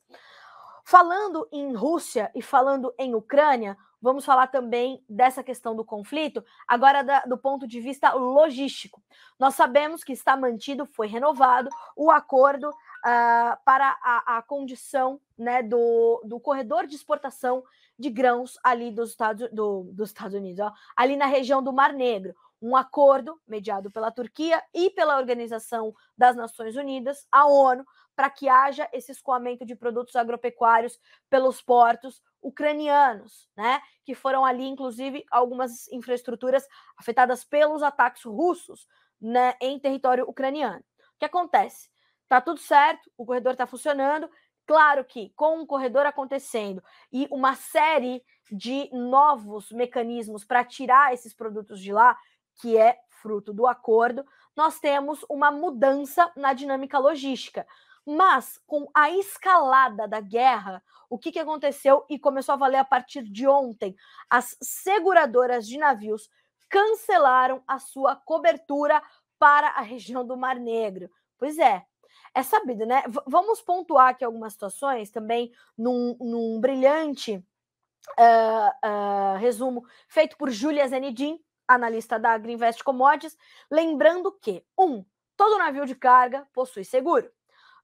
Falando 0.86 1.48
em 1.52 1.76
Rússia 1.76 2.32
e 2.34 2.42
falando 2.42 2.94
em 2.98 3.14
Ucrânia, 3.14 3.78
vamos 4.02 4.26
falar 4.26 4.48
também 4.48 5.04
dessa 5.08 5.44
questão 5.44 5.76
do 5.76 5.86
conflito, 5.86 6.44
agora 6.68 7.04
da, 7.04 7.22
do 7.22 7.38
ponto 7.38 7.68
de 7.68 7.80
vista 7.80 8.14
logístico. 8.14 9.02
Nós 9.40 9.56
sabemos 9.56 10.04
que 10.04 10.12
está 10.12 10.36
mantido, 10.36 10.86
foi 10.86 11.08
renovado 11.08 11.70
o 11.96 12.10
acordo 12.10 12.70
uh, 12.70 13.58
para 13.64 13.98
a, 14.02 14.38
a, 14.38 14.42
condição 14.42 15.22
né, 15.38 15.62
do, 15.62 16.22
do 16.26 16.40
corredor 16.40 16.88
de 16.88 16.96
exportação 16.96 17.64
de 17.98 18.10
grãos 18.10 18.58
ali 18.64 18.92
dos 18.92 19.12
Estados, 19.12 19.50
do, 19.52 19.84
dos 19.94 20.10
Estados 20.10 20.34
Unidos, 20.34 20.60
ó, 20.60 20.74
ali 20.98 21.16
na 21.16 21.28
região 21.28 21.62
do 21.62 21.72
Mar 21.72 21.94
Negro 21.94 22.36
um 22.62 22.76
acordo 22.76 23.42
mediado 23.48 23.90
pela 23.90 24.12
Turquia 24.12 24.62
e 24.74 24.92
pela 24.92 25.18
Organização 25.18 25.96
das 26.16 26.36
Nações 26.36 26.76
Unidas, 26.76 27.28
a 27.32 27.48
ONU, 27.48 27.84
para 28.16 28.30
que 28.30 28.48
haja 28.48 28.88
esse 28.94 29.12
escoamento 29.12 29.66
de 29.66 29.76
produtos 29.76 30.16
agropecuários 30.16 31.00
pelos 31.28 31.60
portos 31.60 32.22
ucranianos, 32.42 33.50
né? 33.56 33.82
Que 34.04 34.16
foram 34.16 34.46
ali, 34.46 34.68
inclusive, 34.68 35.26
algumas 35.32 35.88
infraestruturas 35.92 36.68
afetadas 36.98 37.44
pelos 37.44 37.84
ataques 37.84 38.24
russos 38.24 38.88
né, 39.22 39.54
em 39.62 39.80
território 39.80 40.28
ucraniano. 40.28 40.84
O 41.16 41.20
que 41.20 41.26
acontece? 41.26 41.90
Tá 42.28 42.42
tudo 42.42 42.60
certo, 42.60 43.12
o 43.18 43.26
corredor 43.26 43.52
está 43.54 43.68
funcionando. 43.68 44.30
Claro 44.66 45.04
que 45.06 45.32
com 45.36 45.60
um 45.60 45.66
corredor 45.66 46.06
acontecendo 46.06 46.82
e 47.12 47.28
uma 47.30 47.56
série 47.56 48.24
de 48.52 48.90
novos 48.92 49.72
mecanismos 49.72 50.44
para 50.44 50.64
tirar 50.64 51.14
esses 51.14 51.34
produtos 51.34 51.80
de 51.80 51.92
lá, 51.92 52.18
que 52.62 52.78
é 52.78 52.98
fruto 53.10 53.54
do 53.54 53.68
acordo, 53.68 54.26
nós 54.56 54.80
temos 54.80 55.26
uma 55.30 55.52
mudança 55.52 56.32
na 56.36 56.54
dinâmica 56.54 56.98
logística. 56.98 57.66
Mas 58.06 58.60
com 58.66 58.88
a 58.94 59.12
escalada 59.12 60.08
da 60.08 60.20
guerra, 60.20 60.84
o 61.10 61.18
que, 61.18 61.32
que 61.32 61.40
aconteceu 61.40 62.06
e 62.10 62.18
começou 62.18 62.54
a 62.54 62.58
valer 62.58 62.78
a 62.78 62.86
partir 62.86 63.24
de 63.24 63.48
ontem? 63.48 63.96
As 64.30 64.58
seguradoras 64.62 65.68
de 65.68 65.78
navios 65.78 66.30
cancelaram 66.70 67.62
a 67.68 67.78
sua 67.80 68.16
cobertura 68.16 69.02
para 69.38 69.68
a 69.70 69.82
região 69.82 70.26
do 70.26 70.38
Mar 70.38 70.56
Negro. 70.56 71.10
Pois 71.38 71.60
é, 71.60 71.86
é 72.34 72.44
sabido, 72.44 72.86
né? 72.86 73.04
V 73.08 73.20
vamos 73.28 73.62
pontuar 73.62 74.10
aqui 74.10 74.24
algumas 74.24 74.54
situações 74.54 75.12
também 75.12 75.52
num, 75.78 76.16
num 76.20 76.60
brilhante 76.62 77.44
uh, 78.18 78.88
uh, 78.88 79.38
resumo 79.38 79.86
feito 80.08 80.38
por 80.38 80.50
Julia 80.50 80.88
Zenidin, 80.88 81.40
analista 81.68 82.18
da 82.18 82.32
Agriinvest 82.32 82.84
Commodities, 82.84 83.38
lembrando 83.70 84.32
que, 84.32 84.64
um, 84.78 85.04
todo 85.36 85.58
navio 85.58 85.86
de 85.86 85.96
carga 85.96 86.48
possui 86.54 86.84
seguro. 86.84 87.30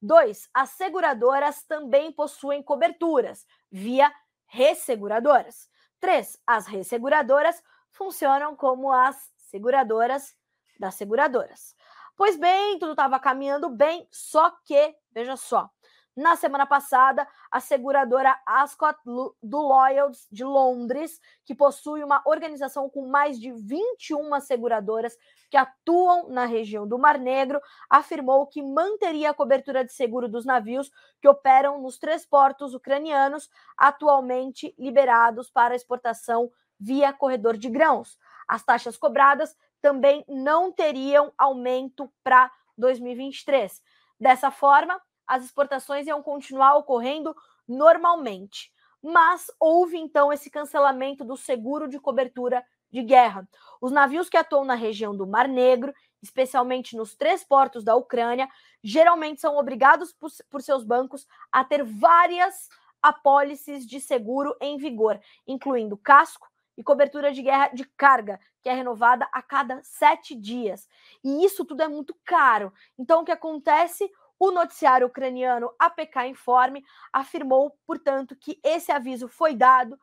Dois, 0.01 0.47
as 0.53 0.69
seguradoras 0.71 1.63
também 1.63 2.11
possuem 2.11 2.61
coberturas 2.61 3.45
via 3.71 4.13
resseguradoras. 4.45 5.69
Três, 5.99 6.39
as 6.45 6.67
resseguradoras 6.67 7.61
funcionam 7.91 8.55
como 8.55 8.91
as 8.91 9.31
seguradoras 9.37 10.35
das 10.79 10.95
seguradoras. 10.95 11.75
Pois 12.15 12.37
bem, 12.37 12.77
tudo 12.79 12.91
estava 12.91 13.19
caminhando 13.19 13.69
bem, 13.69 14.07
só 14.11 14.51
que, 14.65 14.95
veja 15.11 15.35
só, 15.35 15.69
na 16.17 16.35
semana 16.35 16.65
passada, 16.65 17.27
a 17.51 17.59
seguradora 17.59 18.35
Ascot 18.43 18.97
do 19.05 19.61
Lloyds 19.61 20.27
de 20.31 20.43
Londres, 20.43 21.21
que 21.45 21.53
possui 21.53 22.03
uma 22.03 22.23
organização 22.25 22.89
com 22.89 23.07
mais 23.07 23.39
de 23.39 23.51
21 23.51 24.41
seguradoras 24.41 25.15
que 25.47 25.55
atuam 25.55 26.27
na 26.29 26.45
região 26.45 26.87
do 26.87 26.97
Mar 26.97 27.19
Negro, 27.19 27.61
afirmou 27.87 28.47
que 28.47 28.63
manteria 28.63 29.29
a 29.29 29.33
cobertura 29.33 29.85
de 29.85 29.93
seguro 29.93 30.27
dos 30.27 30.43
navios 30.43 30.91
que 31.21 31.27
operam 31.27 31.79
nos 31.79 31.99
três 31.99 32.25
portos 32.25 32.73
ucranianos 32.73 33.47
atualmente 33.77 34.73
liberados 34.75 35.51
para 35.51 35.75
exportação 35.75 36.51
via 36.79 37.13
corredor 37.13 37.55
de 37.55 37.69
grãos. 37.69 38.17
As 38.47 38.63
taxas 38.63 38.97
cobradas 38.97 39.55
também 39.79 40.25
não 40.27 40.71
teriam 40.71 41.31
aumento 41.37 42.11
para 42.23 42.51
2023. 42.75 43.81
Dessa 44.19 44.49
forma, 44.49 44.99
as 45.27 45.43
exportações 45.43 46.07
iam 46.07 46.23
continuar 46.23 46.75
ocorrendo 46.75 47.35
normalmente. 47.67 48.71
Mas 49.03 49.47
houve 49.59 49.97
então 49.97 50.31
esse 50.31 50.49
cancelamento 50.49 51.23
do 51.23 51.37
seguro 51.37 51.87
de 51.87 51.99
cobertura 51.99 52.63
de 52.91 53.03
guerra. 53.03 53.47
Os 53.81 53.91
navios 53.91 54.29
que 54.29 54.37
atuam 54.37 54.65
na 54.65 54.75
região 54.75 55.15
do 55.15 55.27
Mar 55.27 55.47
Negro, 55.47 55.93
especialmente 56.21 56.95
nos 56.95 57.15
três 57.15 57.43
portos 57.43 57.83
da 57.83 57.95
Ucrânia, 57.95 58.47
geralmente 58.83 59.41
são 59.41 59.57
obrigados 59.57 60.13
por, 60.13 60.29
por 60.49 60.61
seus 60.61 60.83
bancos 60.83 61.27
a 61.51 61.63
ter 61.63 61.83
várias 61.83 62.69
apólices 63.01 63.85
de 63.85 63.99
seguro 63.99 64.55
em 64.61 64.77
vigor, 64.77 65.19
incluindo 65.45 65.97
casco 65.97 66.47
e 66.77 66.83
cobertura 66.83 67.31
de 67.31 67.41
guerra 67.41 67.69
de 67.69 67.83
carga, 67.97 68.39
que 68.61 68.69
é 68.69 68.73
renovada 68.73 69.27
a 69.31 69.41
cada 69.41 69.81
sete 69.83 70.35
dias. 70.35 70.87
E 71.23 71.43
isso 71.43 71.65
tudo 71.65 71.81
é 71.81 71.87
muito 71.87 72.15
caro. 72.23 72.71
Então, 72.97 73.21
o 73.21 73.25
que 73.25 73.31
acontece? 73.31 74.09
O 74.39 74.51
noticiário 74.51 75.07
ucraniano 75.07 75.73
APK 75.79 76.27
Informe 76.27 76.83
afirmou, 77.11 77.77
portanto, 77.85 78.35
que 78.35 78.59
esse 78.63 78.91
aviso 78.91 79.27
foi 79.27 79.55
dado 79.55 79.97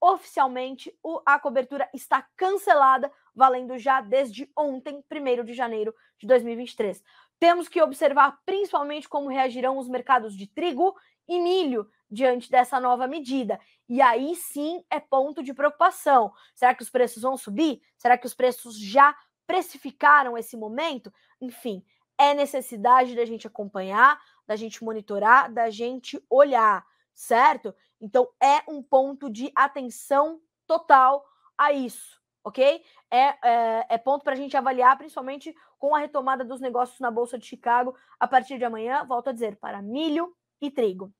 oficialmente, 0.00 0.94
a 1.26 1.38
cobertura 1.38 1.88
está 1.92 2.26
cancelada, 2.36 3.10
valendo 3.34 3.78
já 3.78 4.00
desde 4.00 4.50
ontem, 4.56 5.02
1 5.10 5.44
de 5.44 5.54
janeiro 5.54 5.94
de 6.18 6.26
2023. 6.26 7.02
Temos 7.38 7.68
que 7.68 7.82
observar 7.82 8.38
principalmente 8.44 9.08
como 9.08 9.28
reagirão 9.28 9.78
os 9.78 9.88
mercados 9.88 10.36
de 10.36 10.46
trigo 10.46 10.96
e 11.26 11.38
milho 11.40 11.88
diante 12.10 12.50
dessa 12.50 12.80
nova 12.80 13.06
medida. 13.06 13.60
E 13.88 14.00
aí 14.00 14.34
sim 14.34 14.84
é 14.90 14.98
ponto 14.98 15.42
de 15.42 15.52
preocupação. 15.52 16.32
Será 16.54 16.74
que 16.74 16.82
os 16.82 16.90
preços 16.90 17.22
vão 17.22 17.36
subir? 17.36 17.80
Será 17.96 18.16
que 18.16 18.26
os 18.26 18.34
preços 18.34 18.78
já 18.78 19.16
precificaram 19.46 20.36
esse 20.36 20.56
momento? 20.56 21.12
Enfim, 21.40 21.84
é 22.18 22.34
necessidade 22.34 23.14
da 23.14 23.24
gente 23.24 23.46
acompanhar, 23.46 24.20
da 24.46 24.56
gente 24.56 24.82
monitorar, 24.82 25.52
da 25.52 25.70
gente 25.70 26.22
olhar, 26.28 26.84
certo? 27.14 27.74
Então 28.00 28.28
é 28.42 28.62
um 28.68 28.82
ponto 28.82 29.30
de 29.30 29.52
atenção 29.54 30.40
total 30.66 31.24
a 31.56 31.72
isso, 31.72 32.20
ok? 32.44 32.82
É, 33.10 33.48
é, 33.48 33.86
é 33.90 33.98
ponto 33.98 34.24
para 34.24 34.32
a 34.34 34.36
gente 34.36 34.56
avaliar, 34.56 34.98
principalmente 34.98 35.54
com 35.78 35.94
a 35.94 35.98
retomada 36.00 36.44
dos 36.44 36.60
negócios 36.60 36.98
na 36.98 37.10
Bolsa 37.10 37.38
de 37.38 37.46
Chicago 37.46 37.94
a 38.18 38.26
partir 38.26 38.58
de 38.58 38.64
amanhã, 38.64 39.04
volto 39.04 39.28
a 39.28 39.32
dizer, 39.32 39.56
para 39.56 39.80
milho 39.80 40.34
e 40.60 40.70
trigo. 40.70 41.12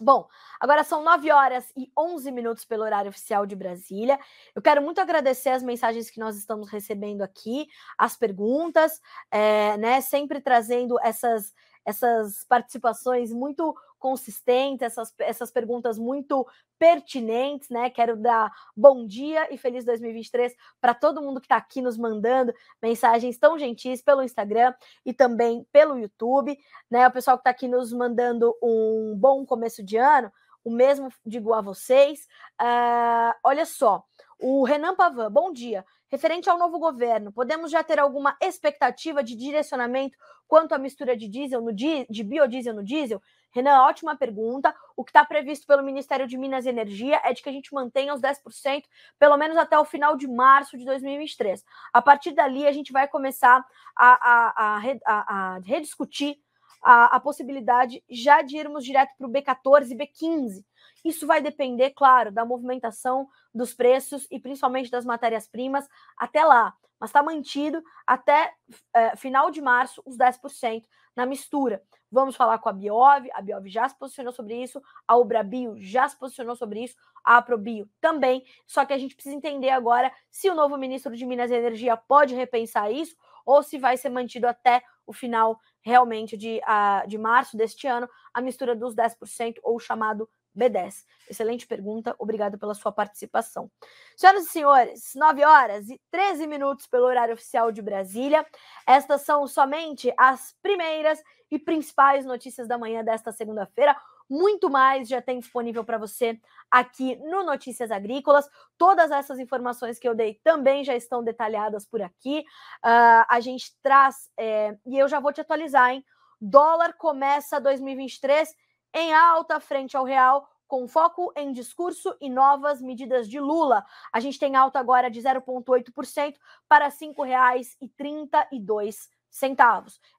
Bom, 0.00 0.28
agora 0.60 0.84
são 0.84 1.02
9 1.02 1.30
horas 1.30 1.72
e 1.76 1.90
11 1.96 2.30
minutos 2.30 2.64
pelo 2.64 2.82
horário 2.84 3.08
oficial 3.08 3.46
de 3.46 3.56
Brasília. 3.56 4.18
Eu 4.54 4.60
quero 4.60 4.82
muito 4.82 5.00
agradecer 5.00 5.50
as 5.50 5.62
mensagens 5.62 6.10
que 6.10 6.20
nós 6.20 6.36
estamos 6.36 6.68
recebendo 6.68 7.22
aqui, 7.22 7.66
as 7.96 8.16
perguntas, 8.16 9.00
é, 9.30 9.76
né? 9.78 10.00
Sempre 10.00 10.40
trazendo 10.40 10.98
essas, 11.00 11.54
essas 11.84 12.44
participações 12.44 13.32
muito 13.32 13.74
consistentes, 13.98 14.82
essas, 14.82 15.14
essas 15.18 15.50
perguntas 15.50 15.98
muito 15.98 16.46
pertinentes, 16.78 17.68
né? 17.70 17.90
Quero 17.90 18.16
dar 18.16 18.52
bom 18.76 19.06
dia 19.06 19.52
e 19.52 19.58
feliz 19.58 19.84
2023 19.84 20.54
para 20.80 20.94
todo 20.94 21.22
mundo 21.22 21.40
que 21.40 21.46
está 21.46 21.56
aqui 21.56 21.80
nos 21.80 21.96
mandando 21.96 22.52
mensagens 22.82 23.38
tão 23.38 23.58
gentis 23.58 24.02
pelo 24.02 24.22
Instagram 24.22 24.74
e 25.04 25.12
também 25.12 25.66
pelo 25.72 25.98
YouTube, 25.98 26.56
né? 26.90 27.06
O 27.06 27.12
pessoal 27.12 27.36
que 27.36 27.42
está 27.42 27.50
aqui 27.50 27.68
nos 27.68 27.92
mandando 27.92 28.54
um 28.62 29.14
bom 29.16 29.44
começo 29.44 29.82
de 29.82 29.96
ano, 29.96 30.30
o 30.64 30.70
mesmo 30.70 31.08
digo 31.24 31.54
a 31.54 31.60
vocês. 31.60 32.26
Uh, 32.60 33.32
olha 33.44 33.64
só, 33.64 34.04
o 34.38 34.64
Renan 34.64 34.94
Pavan, 34.94 35.30
bom 35.30 35.52
dia. 35.52 35.84
Referente 36.08 36.48
ao 36.48 36.58
novo 36.58 36.78
governo, 36.78 37.32
podemos 37.32 37.70
já 37.70 37.82
ter 37.82 37.98
alguma 37.98 38.36
expectativa 38.40 39.22
de 39.24 39.34
direcionamento 39.34 40.16
quanto 40.46 40.72
à 40.72 40.78
mistura 40.78 41.16
de 41.16 41.28
diesel 41.28 41.60
no 41.60 41.72
di 41.72 42.06
de 42.08 42.22
biodiesel 42.22 42.74
no 42.74 42.84
diesel? 42.84 43.20
Renan, 43.56 43.84
ótima 43.84 44.14
pergunta. 44.14 44.74
O 44.94 45.02
que 45.02 45.08
está 45.08 45.24
previsto 45.24 45.66
pelo 45.66 45.82
Ministério 45.82 46.26
de 46.26 46.36
Minas 46.36 46.66
e 46.66 46.68
Energia 46.68 47.22
é 47.24 47.32
de 47.32 47.42
que 47.42 47.48
a 47.48 47.52
gente 47.52 47.72
mantenha 47.72 48.12
os 48.12 48.20
10%, 48.20 48.84
pelo 49.18 49.34
menos 49.38 49.56
até 49.56 49.78
o 49.78 49.84
final 49.84 50.14
de 50.14 50.28
março 50.28 50.76
de 50.76 50.84
2023. 50.84 51.64
A 51.90 52.02
partir 52.02 52.32
dali, 52.32 52.66
a 52.66 52.72
gente 52.72 52.92
vai 52.92 53.08
começar 53.08 53.64
a, 53.96 54.08
a, 54.20 54.78
a, 55.06 55.54
a 55.54 55.58
rediscutir 55.60 56.36
a, 56.82 57.16
a, 57.16 57.20
possibilidade 57.20 58.04
já 58.10 58.42
de 58.42 58.58
irmos 58.58 58.84
direto 58.84 59.16
para 59.16 59.26
o 59.26 59.32
B14 59.32 59.90
e 59.90 59.96
B15. 59.96 60.62
Isso 61.02 61.26
vai 61.26 61.40
depender, 61.40 61.92
claro, 61.92 62.30
da 62.30 62.44
movimentação 62.44 63.26
dos 63.54 63.72
preços 63.72 64.26
e 64.30 64.38
principalmente 64.38 64.90
das 64.90 65.06
matérias-primas 65.06 65.88
até 66.18 66.44
lá. 66.44 66.74
Mas 67.00 67.10
está 67.10 67.22
mantido 67.22 67.82
até 68.06 68.52
é, 68.94 69.16
final 69.16 69.50
de 69.50 69.60
março 69.60 70.02
os 70.04 70.16
10% 70.16 70.84
na 71.14 71.26
mistura. 71.26 71.82
Vamos 72.10 72.36
falar 72.36 72.58
com 72.58 72.68
a 72.68 72.72
Biov, 72.72 73.28
a 73.32 73.42
Biov 73.42 73.68
já 73.68 73.88
se 73.88 73.98
posicionou 73.98 74.32
sobre 74.32 74.62
isso, 74.62 74.80
a 75.08 75.16
Ubrabio 75.16 75.74
já 75.78 76.08
se 76.08 76.16
posicionou 76.18 76.54
sobre 76.54 76.84
isso, 76.84 76.96
a 77.24 77.38
Aprobio 77.38 77.88
também, 78.00 78.44
só 78.66 78.84
que 78.84 78.92
a 78.92 78.98
gente 78.98 79.14
precisa 79.14 79.34
entender 79.34 79.70
agora 79.70 80.12
se 80.30 80.48
o 80.48 80.54
novo 80.54 80.76
ministro 80.76 81.16
de 81.16 81.26
Minas 81.26 81.50
e 81.50 81.54
Energia 81.54 81.96
pode 81.96 82.34
repensar 82.34 82.90
isso 82.90 83.16
ou 83.44 83.62
se 83.62 83.78
vai 83.78 83.96
ser 83.96 84.10
mantido 84.10 84.46
até 84.46 84.82
o 85.06 85.12
final 85.12 85.58
realmente 85.80 86.36
de, 86.36 86.60
uh, 86.64 87.06
de 87.08 87.16
março 87.16 87.56
deste 87.56 87.86
ano, 87.86 88.08
a 88.34 88.40
mistura 88.40 88.74
dos 88.74 88.94
10% 88.94 89.56
ou 89.62 89.76
o 89.76 89.80
chamado 89.80 90.28
B10? 90.56 91.04
Excelente 91.28 91.66
pergunta, 91.66 92.14
obrigado 92.18 92.58
pela 92.58 92.74
sua 92.74 92.92
participação. 92.92 93.70
Senhoras 94.16 94.44
e 94.44 94.48
senhores, 94.48 95.12
9 95.14 95.44
horas 95.44 95.88
e 95.88 96.00
13 96.10 96.46
minutos 96.46 96.86
pelo 96.86 97.06
horário 97.06 97.34
oficial 97.34 97.70
de 97.70 97.82
Brasília. 97.82 98.46
Estas 98.86 99.22
são 99.22 99.46
somente 99.46 100.12
as 100.16 100.54
primeiras 100.62 101.22
e 101.50 101.58
principais 101.58 102.24
notícias 102.24 102.66
da 102.66 102.78
manhã 102.78 103.04
desta 103.04 103.32
segunda-feira. 103.32 103.96
Muito 104.28 104.68
mais 104.68 105.08
já 105.08 105.22
tem 105.22 105.38
disponível 105.38 105.84
para 105.84 105.98
você 105.98 106.40
aqui 106.68 107.14
no 107.16 107.44
Notícias 107.44 107.92
Agrícolas. 107.92 108.48
Todas 108.76 109.10
essas 109.12 109.38
informações 109.38 109.98
que 109.98 110.08
eu 110.08 110.16
dei 110.16 110.40
também 110.42 110.82
já 110.82 110.96
estão 110.96 111.22
detalhadas 111.22 111.86
por 111.86 112.02
aqui. 112.02 112.40
Uh, 112.84 113.24
a 113.28 113.38
gente 113.40 113.72
traz, 113.82 114.28
é, 114.36 114.76
e 114.84 114.98
eu 114.98 115.06
já 115.06 115.20
vou 115.20 115.32
te 115.32 115.40
atualizar, 115.40 115.90
hein? 115.90 116.04
Dólar 116.40 116.94
começa 116.94 117.60
2023 117.60 118.52
em 118.94 119.14
alta 119.14 119.60
frente 119.60 119.96
ao 119.96 120.04
real, 120.04 120.48
com 120.66 120.88
foco 120.88 121.32
em 121.36 121.52
discurso 121.52 122.16
e 122.20 122.28
novas 122.28 122.82
medidas 122.82 123.28
de 123.28 123.38
Lula. 123.38 123.84
A 124.12 124.18
gente 124.20 124.38
tem 124.38 124.56
alta 124.56 124.78
agora 124.78 125.10
de 125.10 125.20
0,8% 125.20 126.36
para 126.68 126.86
R$ 126.86 126.92
5,32. 126.92 129.08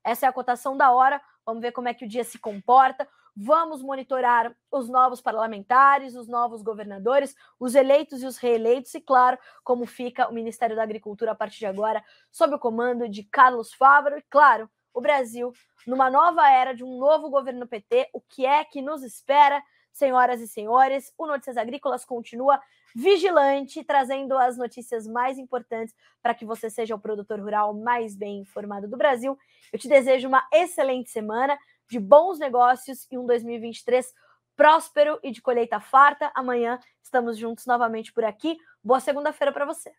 Essa 0.03 0.25
é 0.25 0.29
a 0.29 0.33
cotação 0.33 0.77
da 0.77 0.91
hora. 0.91 1.21
Vamos 1.45 1.61
ver 1.61 1.71
como 1.71 1.87
é 1.87 1.93
que 1.93 2.05
o 2.05 2.07
dia 2.07 2.23
se 2.23 2.39
comporta. 2.39 3.07
Vamos 3.39 3.83
monitorar 3.83 4.51
os 4.71 4.89
novos 4.89 5.21
parlamentares, 5.21 6.15
os 6.15 6.27
novos 6.27 6.63
governadores, 6.63 7.35
os 7.59 7.75
eleitos 7.75 8.23
e 8.23 8.25
os 8.25 8.37
reeleitos, 8.37 8.95
e, 8.95 9.01
claro, 9.01 9.37
como 9.63 9.85
fica 9.85 10.27
o 10.27 10.33
Ministério 10.33 10.75
da 10.75 10.81
Agricultura 10.81 11.33
a 11.33 11.35
partir 11.35 11.59
de 11.59 11.67
agora, 11.67 12.03
sob 12.31 12.55
o 12.55 12.59
comando 12.59 13.07
de 13.07 13.21
Carlos 13.23 13.71
Fávaro. 13.71 14.17
E, 14.17 14.23
claro, 14.23 14.67
o 14.97 15.01
Brasil 15.01 15.53
numa 15.85 16.09
nova 16.09 16.49
era 16.49 16.73
de 16.73 16.83
um 16.83 16.97
novo 16.97 17.29
governo 17.29 17.67
PT. 17.67 18.09
O 18.11 18.19
que 18.19 18.47
é 18.47 18.65
que 18.65 18.81
nos 18.81 19.03
espera, 19.03 19.61
senhoras 19.93 20.41
e 20.41 20.47
senhores? 20.47 21.13
O 21.15 21.27
Notícias 21.27 21.55
Agrícolas 21.55 22.03
continua 22.03 22.59
vigilante, 22.95 23.83
trazendo 23.83 24.35
as 24.35 24.57
notícias 24.57 25.07
mais 25.07 25.37
importantes 25.37 25.93
para 26.19 26.33
que 26.33 26.45
você 26.45 26.67
seja 26.67 26.95
o 26.95 26.99
produtor 26.99 27.39
rural 27.39 27.75
mais 27.75 28.15
bem 28.15 28.39
informado 28.39 28.87
do 28.87 28.97
Brasil. 28.97 29.37
Eu 29.71 29.77
te 29.77 29.87
desejo 29.87 30.27
uma 30.27 30.47
excelente 30.51 31.11
semana 31.11 31.55
de 31.87 31.99
bons 31.99 32.39
negócios 32.39 33.05
e 33.11 33.19
um 33.19 33.25
2023 33.27 34.11
próspero 34.55 35.19
e 35.21 35.29
de 35.29 35.43
colheita 35.43 35.79
farta. 35.79 36.31
Amanhã 36.33 36.79
estamos 37.03 37.37
juntos 37.37 37.67
novamente 37.67 38.11
por 38.11 38.25
aqui. 38.25 38.57
Boa 38.83 38.99
segunda-feira 38.99 39.53
para 39.53 39.65
você. 39.65 39.93